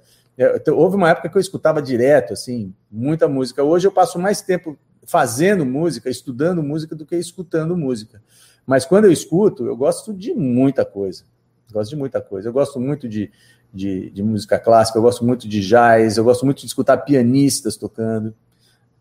[0.73, 3.63] houve uma época que eu escutava direto, assim, muita música.
[3.63, 8.21] Hoje eu passo mais tempo fazendo música, estudando música, do que escutando música.
[8.65, 11.23] Mas quando eu escuto, eu gosto de muita coisa.
[11.71, 12.49] Gosto de muita coisa.
[12.49, 13.31] Eu gosto muito de,
[13.73, 17.75] de, de música clássica, eu gosto muito de jazz, eu gosto muito de escutar pianistas
[17.77, 18.33] tocando.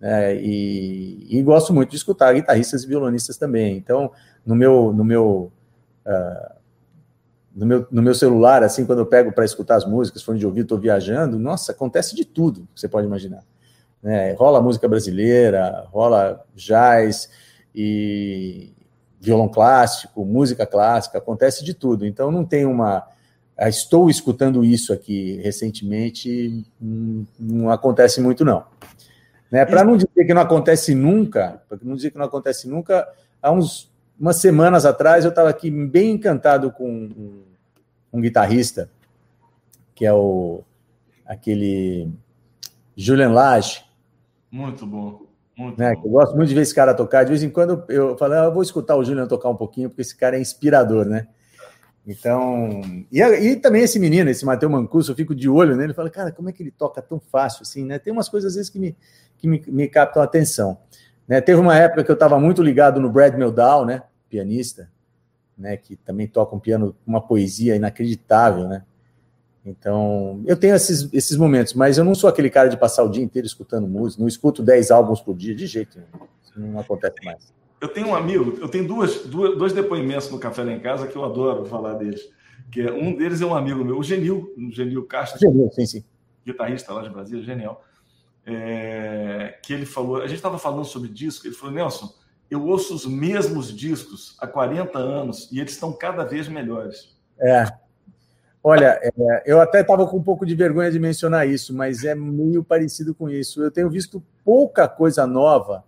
[0.01, 3.77] Né, e, e, gosto muito de escutar guitarristas e violonistas também.
[3.77, 4.11] Então,
[4.45, 5.53] no meu, no meu,
[6.05, 6.55] uh,
[7.55, 10.45] no meu, no meu celular, assim, quando eu pego para escutar as músicas, fone de
[10.45, 13.45] ouvido, estou viajando, nossa, acontece de tudo que você pode imaginar.
[14.05, 14.33] Né?
[14.35, 17.31] Rola música brasileira, rola jazz
[17.75, 18.71] e
[19.19, 22.05] violão clássico, música clássica, acontece de tudo.
[22.05, 23.09] Então não tem uma.
[23.57, 26.67] Ah, estou escutando isso aqui recentemente,
[27.41, 28.65] não acontece muito, não.
[29.51, 29.65] Né?
[29.65, 33.09] Para não dizer que não acontece nunca, para não dizer que não acontece nunca,
[33.41, 33.91] há uns
[34.21, 37.43] umas semanas atrás eu estava aqui bem encantado com um,
[38.13, 38.89] um, guitarrista,
[39.95, 40.63] que é o
[41.27, 42.13] aquele
[42.97, 43.83] Julian Lage,
[44.55, 45.27] muito bom.
[45.57, 45.95] Muito né?
[45.95, 46.03] bom.
[46.05, 47.25] Eu gosto muito de ver esse cara tocar.
[47.25, 49.89] De vez em quando eu falo, ah, eu vou escutar o Julian tocar um pouquinho,
[49.89, 51.27] porque esse cara é inspirador, né?
[52.07, 55.95] Então, e, e também esse menino, esse Matheus Mancuso, eu fico de olho nele e
[55.95, 57.99] falo, cara, como é que ele toca tão fácil assim, né?
[57.99, 58.97] Tem umas coisas às vezes que me,
[59.39, 60.79] que me, me captam a atenção.
[61.27, 61.41] Né?
[61.41, 64.03] Teve uma época que eu estava muito ligado no Brad Meldau, né?
[64.29, 64.91] Pianista,
[65.57, 65.77] né?
[65.77, 68.85] Que também toca um piano, uma poesia inacreditável, né?
[69.65, 73.09] Então, eu tenho esses, esses momentos, mas eu não sou aquele cara de passar o
[73.09, 76.27] dia inteiro escutando música, não escuto 10 álbuns por dia, de jeito nenhum.
[76.43, 77.53] Isso não acontece mais.
[77.81, 81.07] Eu tenho um amigo, eu tenho duas, duas, dois depoimentos no Café lá em Casa
[81.07, 82.29] que eu adoro falar deles.
[82.71, 85.41] Que é, um deles é um amigo meu, o Genil, o Genil Castro.
[85.41, 86.05] Genil, sim, sim.
[86.47, 87.83] Guitarrista lá de Brasília, genial.
[88.47, 92.13] É, que ele falou, a gente estava falando sobre disco, ele falou, Nelson,
[92.51, 97.17] eu ouço os mesmos discos há 40 anos e eles estão cada vez melhores.
[97.41, 97.84] É.
[98.67, 102.15] Olha, é, eu até estava com um pouco de vergonha de mencionar isso, mas é
[102.15, 103.63] meio parecido com isso.
[103.63, 105.85] Eu tenho visto pouca coisa nova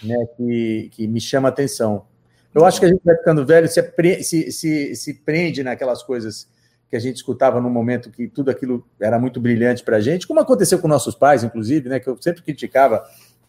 [0.00, 2.06] né, que, que me chama atenção.
[2.54, 3.82] Eu acho que a gente vai ficando velho, se,
[4.22, 6.48] se, se, se prende naquelas coisas
[6.88, 10.28] que a gente escutava no momento que tudo aquilo era muito brilhante para a gente,
[10.28, 13.04] como aconteceu com nossos pais, inclusive, né, que eu sempre criticava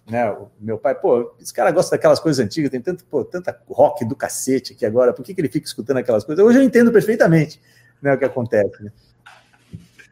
[0.10, 3.56] né, o meu pai, pô, esse cara gosta daquelas coisas antigas, tem tanto, pô, tanta
[3.70, 6.44] rock do cacete aqui agora, por que, que ele fica escutando aquelas coisas?
[6.44, 7.60] Hoje eu entendo perfeitamente
[8.02, 8.84] né, o que acontece.
[8.84, 8.92] Né?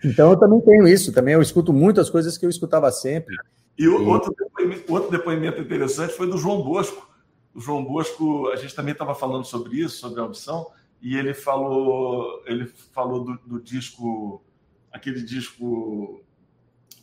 [0.03, 3.35] Então eu também tenho isso, também eu escuto muitas coisas que eu escutava sempre.
[3.77, 3.87] E, e...
[3.87, 7.09] Outro, depoimento, outro depoimento interessante foi do João Bosco.
[7.53, 10.67] O João Bosco, a gente também estava falando sobre isso, sobre a audição,
[11.01, 14.43] e ele falou, ele falou do, do disco,
[14.91, 16.21] aquele disco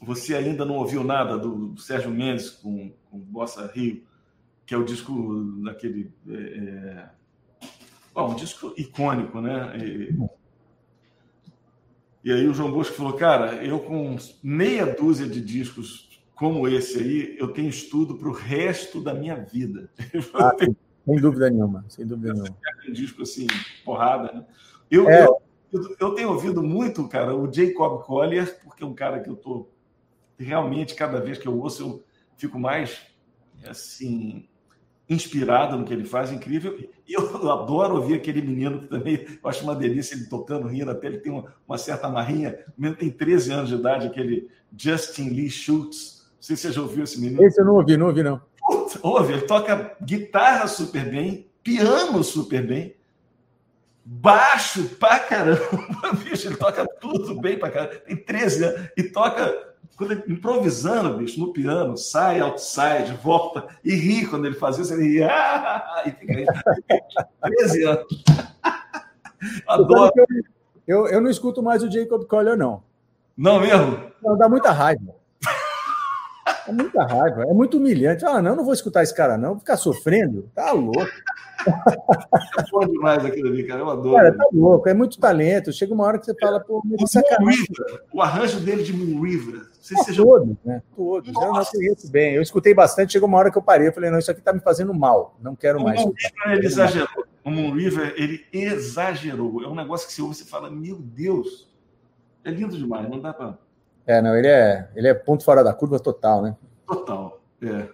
[0.02, 4.02] Você Ainda Não Ouviu Nada, do Sérgio Mendes com, com Bossa Rio,
[4.64, 5.12] que é o disco
[5.64, 6.12] daquele.
[6.28, 7.08] É, é
[8.14, 9.76] bom, um disco icônico, né?
[9.78, 10.14] E,
[12.26, 16.98] e aí o João Bosco falou, cara, eu com meia dúzia de discos como esse
[16.98, 19.88] aí, eu tenho estudo para o resto da minha vida.
[20.34, 22.58] Ah, sem dúvida nenhuma, sem dúvida nenhuma.
[22.88, 23.46] Um disco assim,
[23.84, 24.44] porrada, né?
[24.90, 25.24] Eu, é.
[25.72, 29.36] eu, eu, tenho ouvido muito, cara, o Jacob Collier, porque é um cara que eu
[29.36, 29.68] tô
[30.36, 32.04] realmente, cada vez que eu ouço, eu
[32.36, 33.02] fico mais
[33.64, 34.48] assim
[35.08, 36.78] inspirado no que ele faz, incrível.
[37.06, 40.90] E eu adoro ouvir aquele menino que também eu acho uma delícia ele tocando, rindo,
[40.90, 42.58] até ele tem uma, uma certa marrinha.
[42.76, 46.26] O menino tem 13 anos de idade, aquele Justin Lee Schultz.
[46.34, 47.42] Não sei se você já ouviu esse menino.
[47.42, 48.40] Esse eu não ouvi, não ouvi, não.
[49.02, 52.94] ouve, ele toca guitarra super bem, piano super bem,
[54.04, 57.96] baixo pra caramba, bicho, ele toca tudo bem pra caramba.
[57.96, 63.94] Tem 13 anos e toca quando ele, improvisando, bicho, no piano, sai outside, volta e
[63.94, 66.46] ri quando ele faz isso, ele ri, ah, e fica aí.
[67.42, 68.24] 13 anos.
[69.66, 70.12] Adoro.
[70.86, 72.82] Eu, eu não escuto mais o Jacob Collier, não.
[73.36, 73.98] Não mesmo?
[74.22, 75.14] Não, dá muita raiva.
[76.68, 78.24] É muita raiva, é muito humilhante.
[78.24, 80.50] Ah, não, não vou escutar esse cara, não, vou ficar sofrendo.
[80.54, 81.06] Tá louco.
[81.66, 83.80] É bom demais aquilo ali, cara.
[83.80, 84.16] Eu adoro.
[84.16, 85.72] Cara, tá louco, é muito talento.
[85.72, 87.66] Chega uma hora que você fala, pô, o, sacanagem.
[88.12, 89.62] o arranjo dele de Moon River.
[89.90, 90.54] Não, se todos, já...
[90.64, 90.82] né?
[90.96, 91.28] Nossa.
[91.28, 92.34] Eu não conheço bem.
[92.34, 93.88] Eu escutei bastante, chegou uma hora que eu parei.
[93.88, 95.36] Eu falei, não, isso aqui tá me fazendo mal.
[95.40, 96.00] Não quero o mais.
[96.00, 97.24] Moon River, ele exagerou.
[97.44, 99.62] O Moon River, ele exagerou.
[99.62, 101.68] É um negócio que você ouve e você fala, meu Deus,
[102.44, 103.58] é lindo demais, não dá para.
[104.06, 106.56] É, não, ele é, ele é ponto fora da curva total, né?
[106.86, 107.88] Total, é.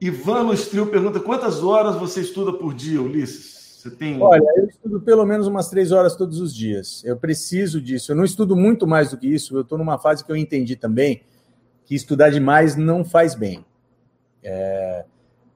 [0.00, 3.58] Ivan no Estril pergunta: quantas horas você estuda por dia, Ulisses?
[3.78, 4.20] Você tem.
[4.20, 7.02] Olha, eu estudo pelo menos umas três horas todos os dias.
[7.04, 8.12] Eu preciso disso.
[8.12, 9.56] Eu não estudo muito mais do que isso.
[9.56, 11.22] Eu estou numa fase que eu entendi também
[11.84, 13.64] que estudar demais não faz bem.
[14.42, 15.04] É...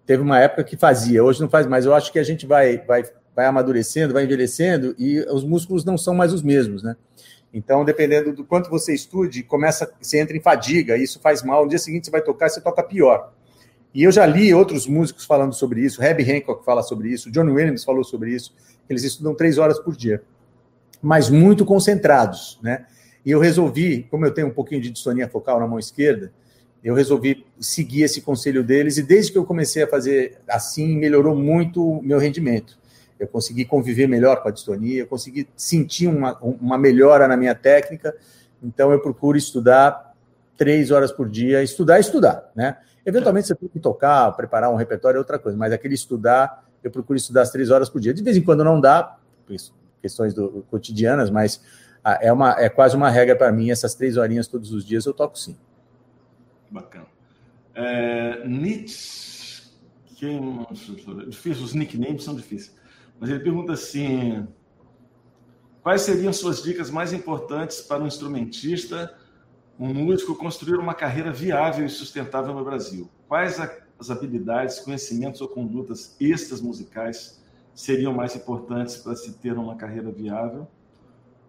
[0.07, 1.85] Teve uma época que fazia, hoje não faz mais.
[1.85, 5.99] Eu acho que a gente vai, vai, vai amadurecendo, vai envelhecendo e os músculos não
[5.99, 6.97] são mais os mesmos, né?
[7.53, 11.65] Então, dependendo do quanto você estude, começa, você entra em fadiga, isso faz mal.
[11.65, 13.33] No dia seguinte você vai tocar, você toca pior.
[13.95, 17.51] E eu já li outros músicos falando sobre isso, Herbie Hancock fala sobre isso, John
[17.51, 18.55] Williams falou sobre isso,
[18.89, 20.23] eles estudam três horas por dia,
[21.01, 22.87] mas muito concentrados, né?
[23.25, 26.33] E eu resolvi, como eu tenho um pouquinho de distonia focal na mão esquerda,
[26.83, 31.37] eu resolvi seguir esse conselho deles e desde que eu comecei a fazer assim, melhorou
[31.37, 32.77] muito o meu rendimento.
[33.21, 37.55] Eu consegui conviver melhor com a distonia, eu consegui sentir uma, uma melhora na minha
[37.55, 38.13] técnica,
[38.61, 40.13] então eu procuro estudar
[40.57, 42.77] três horas por dia, estudar estudar, né?
[43.05, 46.91] Eventualmente você tem que tocar, preparar um repertório é outra coisa, mas aquele estudar, eu
[46.91, 48.15] procuro estudar as três horas por dia.
[48.15, 49.19] De vez em quando não dá,
[50.01, 51.63] questões do, cotidianas, mas
[52.05, 55.05] ah, é, uma, é quase uma regra para mim, essas três horinhas todos os dias
[55.07, 55.57] eu toco sim.
[56.71, 57.07] Bacana.
[57.75, 59.71] É, Nietzsche,
[60.17, 60.67] quem,
[61.29, 62.75] difícil, os nicknames são difíceis,
[63.19, 64.47] mas ele pergunta assim:
[65.83, 69.15] quais seriam suas dicas mais importantes para um instrumentista
[69.83, 73.11] um músico construir uma carreira viável e sustentável no Brasil?
[73.27, 73.59] Quais
[73.99, 77.43] as habilidades, conhecimentos ou condutas extras musicais
[77.75, 80.69] seriam mais importantes para se ter uma carreira viável,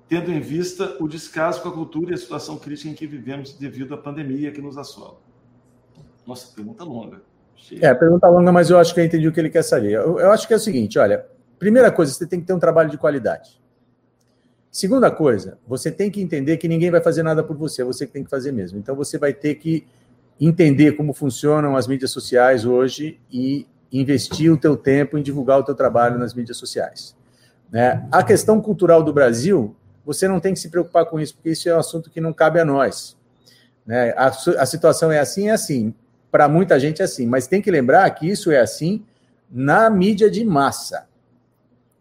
[0.10, 3.54] tendo em vista o descaso com a cultura e a situação crítica em que vivemos
[3.54, 5.18] devido à pandemia que nos assola?
[6.26, 7.22] Nossa, pergunta longa.
[7.56, 7.86] Cheia.
[7.86, 9.92] É, pergunta longa, mas eu acho que eu entendi o que ele quer saber.
[9.92, 11.24] Eu, eu acho que é o seguinte, olha,
[11.60, 13.62] primeira coisa, você tem que ter um trabalho de qualidade.
[14.74, 18.08] Segunda coisa, você tem que entender que ninguém vai fazer nada por você, é você
[18.08, 18.80] que tem que fazer mesmo.
[18.80, 19.86] Então você vai ter que
[20.42, 25.64] entender como funcionam as mídias sociais hoje e investir o teu tempo em divulgar o
[25.64, 27.16] teu trabalho nas mídias sociais.
[27.72, 28.04] Né?
[28.12, 31.70] A questão cultural do Brasil, você não tem que se preocupar com isso, porque isso
[31.70, 33.16] é um assunto que não cabe a nós.
[33.86, 34.10] Né?
[34.18, 35.94] A, a situação é assim, é assim.
[36.32, 39.06] Para muita gente é assim, mas tem que lembrar que isso é assim
[39.52, 41.06] na mídia de massa.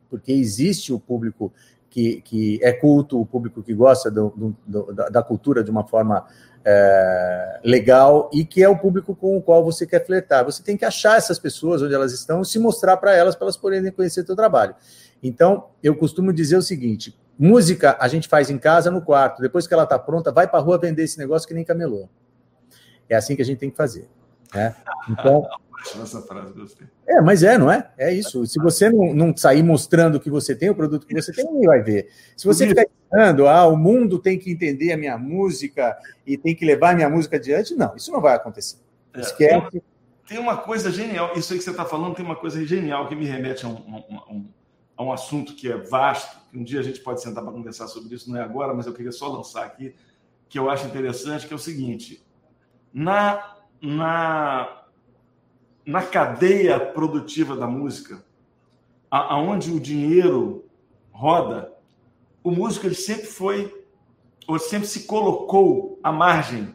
[0.08, 1.52] Porque existe o público
[1.92, 6.26] que, que é culto, o público que gosta do, do, da cultura de uma forma
[6.64, 10.42] é, legal e que é o público com o qual você quer flertar.
[10.42, 13.44] Você tem que achar essas pessoas onde elas estão e se mostrar para elas, para
[13.44, 14.74] elas poderem conhecer seu trabalho.
[15.22, 19.42] Então, eu costumo dizer o seguinte: música a gente faz em casa, no quarto.
[19.42, 22.08] Depois que ela está pronta, vai para a rua vender esse negócio que nem camelô.
[23.06, 24.08] É assim que a gente tem que fazer.
[24.54, 24.74] Né?
[25.10, 25.46] Então,
[26.00, 26.86] essa frase, gostei.
[27.06, 27.90] É, mas é, não é?
[27.98, 28.46] É isso.
[28.46, 31.44] Se você não, não sair mostrando o que você tem, o produto que você tem,
[31.44, 32.08] ninguém vai ver.
[32.36, 36.54] Se você ficar dizendo, ah, o mundo tem que entender a minha música e tem
[36.54, 38.76] que levar a minha música adiante, não, isso não vai acontecer.
[39.14, 39.82] É, Esquece.
[40.26, 43.14] Tem uma coisa genial, isso aí que você está falando tem uma coisa genial que
[43.14, 44.48] me remete a um, a um,
[44.96, 47.88] a um assunto que é vasto, que um dia a gente pode sentar para conversar
[47.88, 49.94] sobre isso, não é agora, mas eu queria só lançar aqui,
[50.48, 52.24] que eu acho interessante, que é o seguinte,
[52.94, 54.81] na, na
[55.84, 58.24] na cadeia produtiva da música,
[59.10, 60.64] aonde o dinheiro
[61.10, 61.72] roda,
[62.42, 63.82] o músico ele sempre foi
[64.46, 66.74] ou sempre se colocou à margem.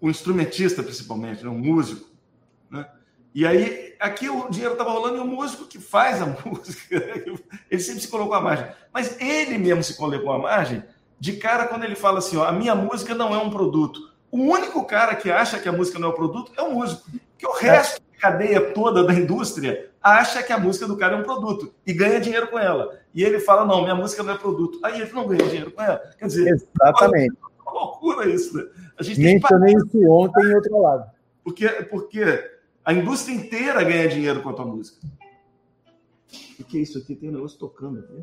[0.00, 1.48] O instrumentista, principalmente, né?
[1.48, 2.10] o músico.
[2.70, 2.86] Né?
[3.34, 6.96] E aí, aqui o dinheiro estava rolando e o músico que faz a música,
[7.70, 8.66] ele sempre se colocou à margem.
[8.92, 10.82] Mas ele mesmo se colocou à margem
[11.18, 14.12] de cara quando ele fala assim: ó, a minha música não é um produto.
[14.30, 17.10] O único cara que acha que a música não é um produto é o músico.
[17.44, 21.18] Que o resto da cadeia toda da indústria acha que a música do cara é
[21.18, 22.98] um produto e ganha dinheiro com ela.
[23.14, 24.78] E ele fala: não, minha música não é produto.
[24.82, 25.98] Aí ele não ganha dinheiro com ela.
[26.18, 27.36] Quer dizer, exatamente.
[27.66, 28.66] É uma loucura isso, né?
[28.98, 31.10] A gente Mencionei isso ontem em outro lado.
[31.42, 32.50] Porque, porque
[32.84, 34.98] a indústria inteira ganha dinheiro com a tua música.
[36.60, 37.16] O que é isso aqui?
[37.16, 38.22] Tem um negócio tocando aqui.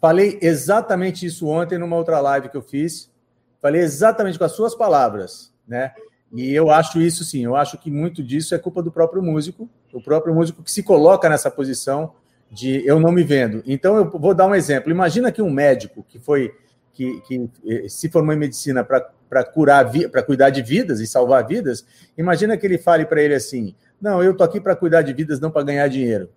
[0.00, 3.12] Falei exatamente isso ontem numa outra live que eu fiz.
[3.60, 5.94] Falei exatamente com as suas palavras, né?
[6.34, 9.70] E eu acho isso sim, eu acho que muito disso é culpa do próprio músico,
[9.92, 12.12] o próprio músico que se coloca nessa posição
[12.50, 13.62] de eu não me vendo.
[13.64, 14.90] Então eu vou dar um exemplo.
[14.90, 16.52] Imagina que um médico que foi
[16.92, 21.46] que, que eh, se formou em medicina para curar, para cuidar de vidas e salvar
[21.46, 21.86] vidas,
[22.18, 25.38] imagina que ele fale para ele assim: "Não, eu tô aqui para cuidar de vidas,
[25.38, 26.28] não para ganhar dinheiro".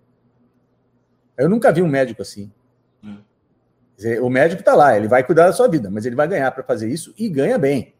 [1.36, 2.52] Eu nunca vi um médico assim.
[3.02, 3.18] Hum.
[4.22, 6.62] O médico está lá, ele vai cuidar da sua vida, mas ele vai ganhar para
[6.62, 7.97] fazer isso e ganha bem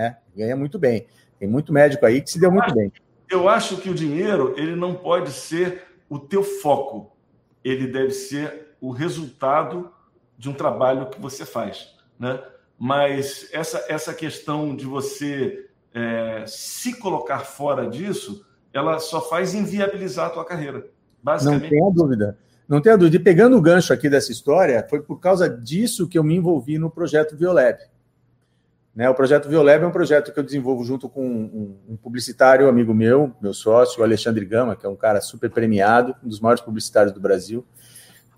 [0.00, 0.16] né?
[0.34, 1.06] Ganha muito bem.
[1.38, 2.90] Tem muito médico aí que se deu muito bem.
[3.28, 7.14] Eu acho que o dinheiro ele não pode ser o teu foco.
[7.62, 9.90] Ele deve ser o resultado
[10.38, 12.42] de um trabalho que você faz, né?
[12.78, 20.28] Mas essa essa questão de você é, se colocar fora disso, ela só faz inviabilizar
[20.28, 20.86] a tua carreira.
[21.22, 21.62] Basicamente.
[21.62, 22.38] Não tenha dúvida.
[22.66, 23.16] Não tenha dúvida.
[23.16, 26.78] E pegando o gancho aqui dessa história, foi por causa disso que eu me envolvi
[26.78, 27.78] no projeto Violab.
[28.94, 32.68] Né, o projeto Violab é um projeto que eu desenvolvo junto com um, um, publicitário
[32.68, 36.40] amigo meu, meu sócio, o Alexandre Gama, que é um cara super premiado, um dos
[36.40, 37.64] maiores publicitários do Brasil.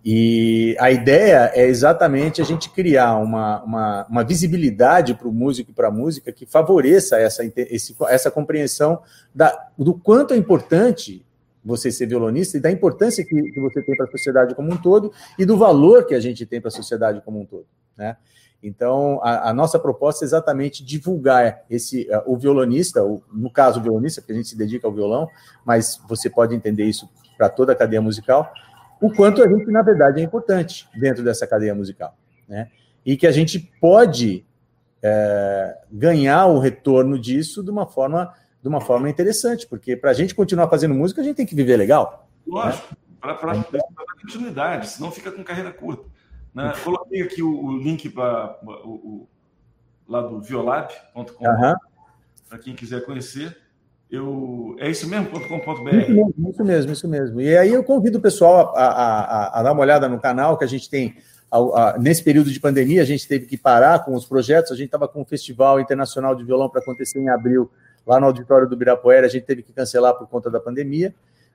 [0.05, 5.71] E a ideia é exatamente a gente criar uma, uma, uma visibilidade para o músico
[5.71, 9.01] e para a música que favoreça essa, esse, essa compreensão
[9.33, 11.25] da, do quanto é importante
[11.65, 14.77] você ser violonista e da importância que, que você tem para a sociedade como um
[14.77, 17.67] todo e do valor que a gente tem para a sociedade como um todo.
[17.97, 18.17] Né?
[18.63, 23.81] Então, a, a, nossa proposta é exatamente divulgar esse uh, o violonista, o, no caso
[23.81, 25.29] o violonista, porque a gente se dedica ao violão,
[25.65, 28.53] mas você pode entender isso para toda a cadeia musical,
[29.01, 32.17] o quanto a gente, na verdade, é importante dentro dessa cadeia musical.
[32.49, 32.69] Né?
[33.05, 34.47] E que a gente pode
[35.03, 38.33] é, ganhar o retorno disso de uma forma,
[38.63, 41.57] de uma forma interessante, porque para a gente continuar fazendo música, a gente tem que
[41.57, 42.29] viver legal.
[42.47, 42.95] Lógico,
[43.25, 43.35] né?
[43.35, 43.81] para então,
[44.21, 46.05] continuidade, senão fica com carreira curta.
[46.55, 46.73] Né?
[46.85, 49.29] Coloquei aqui o, o link para o, o,
[50.09, 51.75] lá do violab.com uhum.
[52.49, 53.57] para quem quiser conhecer.
[54.11, 55.31] Eu, é isso mesmo?
[55.31, 55.89] .com.br?
[55.89, 57.41] Isso mesmo, isso mesmo, isso mesmo.
[57.41, 60.59] E aí eu convido o pessoal a, a, a, a dar uma olhada no canal,
[60.59, 61.17] que a gente tem.
[61.99, 64.71] nesse período de pandemia, a gente teve que parar com os projetos.
[64.71, 67.71] A gente estava com um festival internacional de violão para acontecer em abril,
[68.07, 69.27] lá no auditório do Birapuera.
[69.27, 71.15] A gente teve que cancelar por conta da pandemia.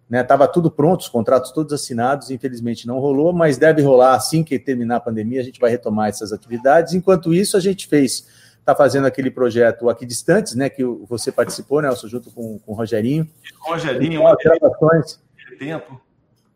[0.09, 4.41] Estava né, tudo pronto, os contratos todos assinados, infelizmente não rolou, mas deve rolar assim
[4.41, 6.93] que terminar a pandemia, a gente vai retomar essas atividades.
[6.93, 8.25] Enquanto isso, a gente fez,
[8.57, 10.69] está fazendo aquele projeto aqui distantes, né?
[10.69, 13.27] Que você participou, Nelson, junto com, com o Rogerinho.
[13.59, 15.19] Rogerinho, as gravações.
[15.59, 15.99] Tempo.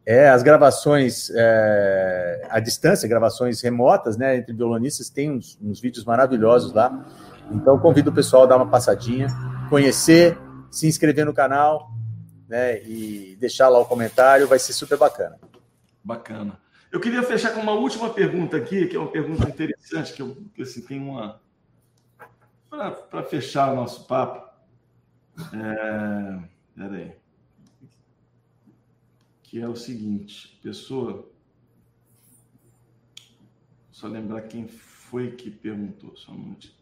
[0.06, 4.38] É, as gravações é, à distância, gravações remotas, né?
[4.38, 7.06] Entre violonistas, tem uns, uns vídeos maravilhosos lá.
[7.52, 9.28] Então, convido o pessoal a dar uma passadinha,
[9.70, 10.38] conhecer,
[10.70, 11.92] se inscrever no canal
[12.52, 15.40] né, e deixar lá o comentário, vai ser super bacana.
[16.04, 16.60] Bacana.
[16.92, 20.36] Eu queria fechar com uma última pergunta aqui, que é uma pergunta interessante, que eu
[20.54, 21.42] que, assim, tem uma.
[22.70, 24.52] Para fechar o nosso papo.
[25.54, 26.44] É...
[26.76, 27.14] Peraí.
[29.44, 31.32] que é o seguinte, pessoa.
[33.94, 36.76] Só lembrar quem foi que perguntou, só um minutinho.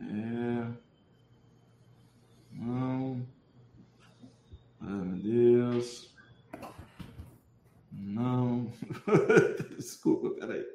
[0.00, 0.70] É...
[2.52, 3.26] Não.
[4.84, 6.12] Ai, meu Deus.
[7.90, 8.72] Não.
[9.76, 10.66] Desculpa, peraí.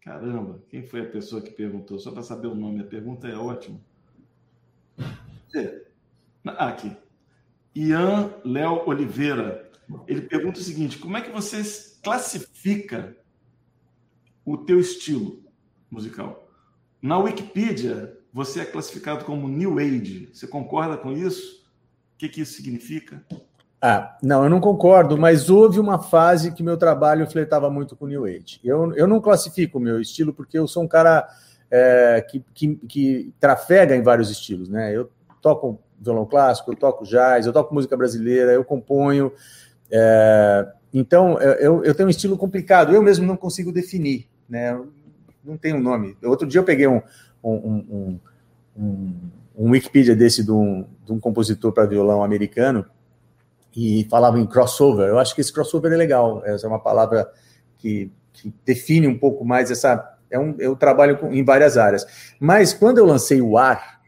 [0.00, 1.98] Caramba, quem foi a pessoa que perguntou?
[1.98, 3.80] Só para saber o nome, a pergunta é ótima.
[5.54, 5.84] É.
[6.44, 6.96] Aqui.
[7.74, 9.70] Ian Léo Oliveira.
[10.06, 11.62] Ele pergunta o seguinte: como é que você
[12.02, 13.16] classifica
[14.44, 15.42] o teu estilo
[15.90, 16.48] musical?
[17.02, 20.30] Na Wikipedia, você é classificado como New Age.
[20.32, 21.59] Você concorda com isso?
[22.20, 23.24] O que, que isso significa?
[23.80, 28.06] Ah, não, eu não concordo, mas houve uma fase que meu trabalho flertava muito com
[28.06, 28.60] New Age.
[28.62, 31.26] Eu, eu não classifico o meu estilo porque eu sou um cara
[31.70, 34.94] é, que, que, que, trafega em vários estilos, né?
[34.94, 35.10] Eu
[35.40, 39.32] toco violão clássico, eu toco jazz, eu toco música brasileira, eu componho.
[39.90, 44.78] É, então, eu, eu tenho um estilo complicado, eu mesmo não consigo definir, né?
[45.42, 46.18] Não tem um nome.
[46.22, 47.00] Outro dia eu peguei um,
[47.42, 48.20] um, um,
[48.76, 49.30] um,
[49.60, 52.86] um Wikipedia desse de um, de um compositor para violão americano
[53.76, 55.06] e falava em crossover.
[55.06, 56.42] Eu acho que esse crossover é legal.
[56.46, 57.30] Essa é uma palavra
[57.76, 60.16] que, que define um pouco mais essa.
[60.30, 62.06] É um, eu trabalho com, em várias áreas.
[62.40, 64.00] Mas quando eu lancei o ar,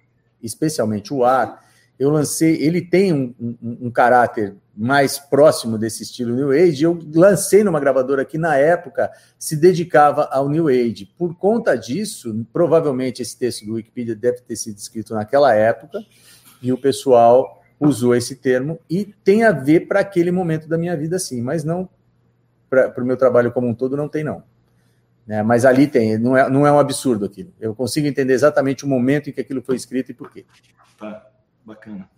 [0.43, 1.61] especialmente o ar,
[1.99, 2.57] eu lancei.
[2.63, 6.85] Ele tem um, um, um caráter mais próximo desse estilo New Age.
[6.85, 11.13] Eu lancei numa gravadora que, na época, se dedicava ao New Age.
[11.19, 16.01] Por conta disso, provavelmente esse texto do Wikipedia deve ter sido escrito naquela época,
[16.63, 20.97] e o pessoal usou esse termo e tem a ver para aquele momento da minha
[20.97, 21.89] vida, sim, mas não
[22.71, 24.43] para o meu trabalho como um todo, não tem, não.
[25.27, 25.43] Né?
[25.43, 27.53] Mas ali tem, não é, não é um absurdo aquilo.
[27.61, 30.47] Eu consigo entender exatamente o momento em que aquilo foi escrito e por quê.
[30.99, 31.27] Tá,
[31.65, 32.11] bacana.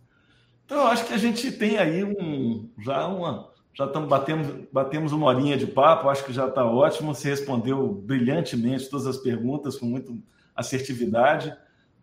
[0.65, 3.53] Então, eu acho que a gente tem aí um, já uma.
[3.73, 7.15] Já estamos batemos, batemos uma horinha de papo, acho que já está ótimo.
[7.15, 10.13] Você respondeu brilhantemente todas as perguntas com muita
[10.55, 11.55] assertividade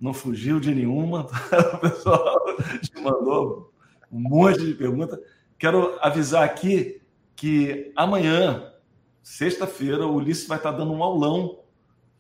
[0.01, 1.27] não fugiu de nenhuma.
[1.75, 2.39] o pessoal
[2.81, 3.71] te mandou
[4.11, 5.19] um monte de perguntas.
[5.59, 6.99] Quero avisar aqui
[7.35, 8.73] que amanhã,
[9.21, 11.59] sexta-feira, o Ulisses vai estar dando um aulão,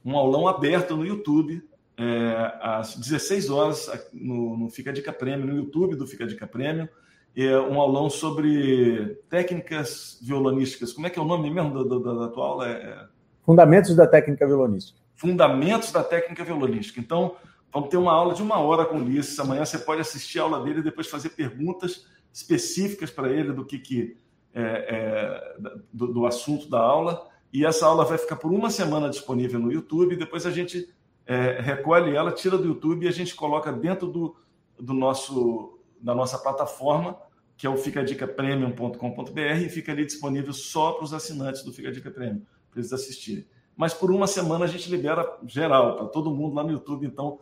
[0.05, 1.67] um aulão aberto no YouTube,
[2.01, 6.89] é, às 16 horas, no, no Fica Dica Prêmio, no YouTube do Fica Dica Prêmio.
[7.35, 10.91] É um aulão sobre técnicas violonísticas.
[10.91, 12.67] Como é que é o nome mesmo da, da, da tua aula?
[12.67, 13.05] É...
[13.45, 14.99] Fundamentos da técnica violonística.
[15.15, 16.99] Fundamentos da técnica violonística.
[16.99, 17.35] Então,
[17.73, 19.39] Vamos ter uma aula de uma hora com o Ulisses.
[19.39, 23.65] Amanhã você pode assistir a aula dele e depois fazer perguntas específicas para ele do
[23.65, 24.17] que, que
[24.53, 25.55] é, é,
[25.91, 27.29] do, do, assunto da aula.
[27.53, 30.17] E essa aula vai ficar por uma semana disponível no YouTube.
[30.17, 30.93] Depois a gente
[31.25, 34.35] é, recolhe ela, tira do YouTube e a gente coloca dentro do,
[34.79, 37.15] do nosso da nossa plataforma,
[37.55, 42.09] que é o ficadicapremium.com.br, e fica ali disponível só para os assinantes do Fica Dica
[42.09, 42.41] Premium,
[42.71, 43.45] para eles assistirem.
[43.77, 47.05] Mas por uma semana a gente libera geral, para todo mundo lá no YouTube.
[47.05, 47.39] Então,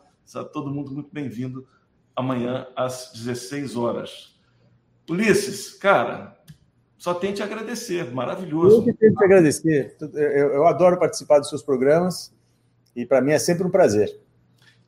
[0.52, 1.66] todo mundo muito bem-vindo
[2.14, 4.38] amanhã às 16 horas.
[5.08, 6.38] Ulisses, cara,
[6.96, 8.76] só tem te agradecer, maravilhoso.
[8.76, 9.96] Eu que tenho te agradecer.
[10.00, 12.32] Eu, eu adoro participar dos seus programas
[12.94, 14.20] e para mim é sempre um prazer.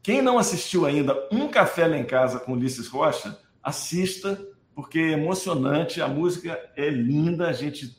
[0.03, 4.39] Quem não assistiu ainda Um Café Lá em Casa com Ulisses Rocha, assista,
[4.75, 7.97] porque é emocionante, a música é linda, a gente,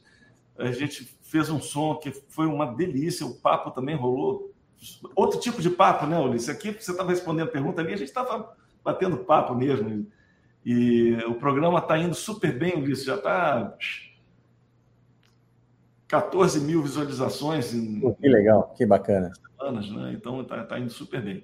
[0.58, 4.54] a gente fez um som que foi uma delícia, o papo também rolou
[5.16, 6.50] outro tipo de papo, né, Ulisses?
[6.50, 10.06] Aqui você estava respondendo pergunta ali, a gente estava batendo papo mesmo.
[10.66, 13.76] E o programa está indo super bem, Ulisses, já está
[16.08, 18.00] 14 mil visualizações em.
[18.14, 19.32] Que legal, que bacana.
[19.58, 20.14] Semanas, né?
[20.14, 21.44] Então está tá indo super bem.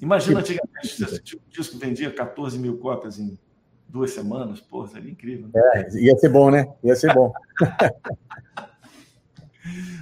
[0.00, 0.52] Imagina que...
[0.52, 3.38] antigamente se esse tipo de disco vendia 14 mil cópias em
[3.88, 5.48] duas semanas, pô, seria incrível.
[5.54, 5.60] Né?
[5.74, 6.66] É, ia ser bom, né?
[6.82, 7.32] Ia ser bom.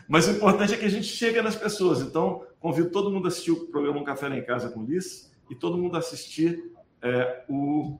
[0.08, 2.00] Mas o importante é que a gente chega nas pessoas.
[2.00, 4.84] Então, convido todo mundo a assistir o programa Um Café lá em Casa com o
[4.84, 6.72] Liz e todo mundo a assistir
[7.02, 7.98] é, o,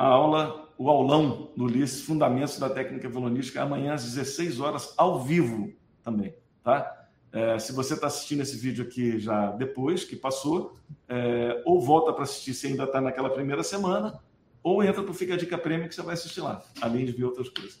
[0.00, 5.20] a aula, o aulão do Liz, Fundamentos da Técnica Violonística, amanhã às 16 horas, ao
[5.20, 5.70] vivo
[6.02, 6.34] também,
[6.64, 7.06] tá?
[7.30, 10.72] É, se você está assistindo esse vídeo aqui já depois, que passou,
[11.06, 14.18] é, ou volta para assistir se ainda está naquela primeira semana,
[14.62, 17.12] ou entra para o Fica a Dica Prêmio que você vai assistir lá, além de
[17.12, 17.78] ver outras coisas.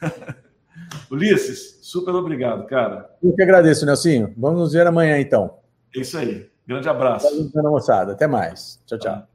[1.12, 3.08] Ulisses, super obrigado, cara.
[3.22, 4.34] Eu que agradeço, Nelsinho.
[4.36, 5.58] Vamos nos ver amanhã, então.
[5.94, 6.50] É isso aí.
[6.66, 7.52] Grande abraço.
[7.52, 8.12] Valeu, moçada.
[8.12, 8.82] Até mais.
[8.84, 9.31] Tchau, tchau.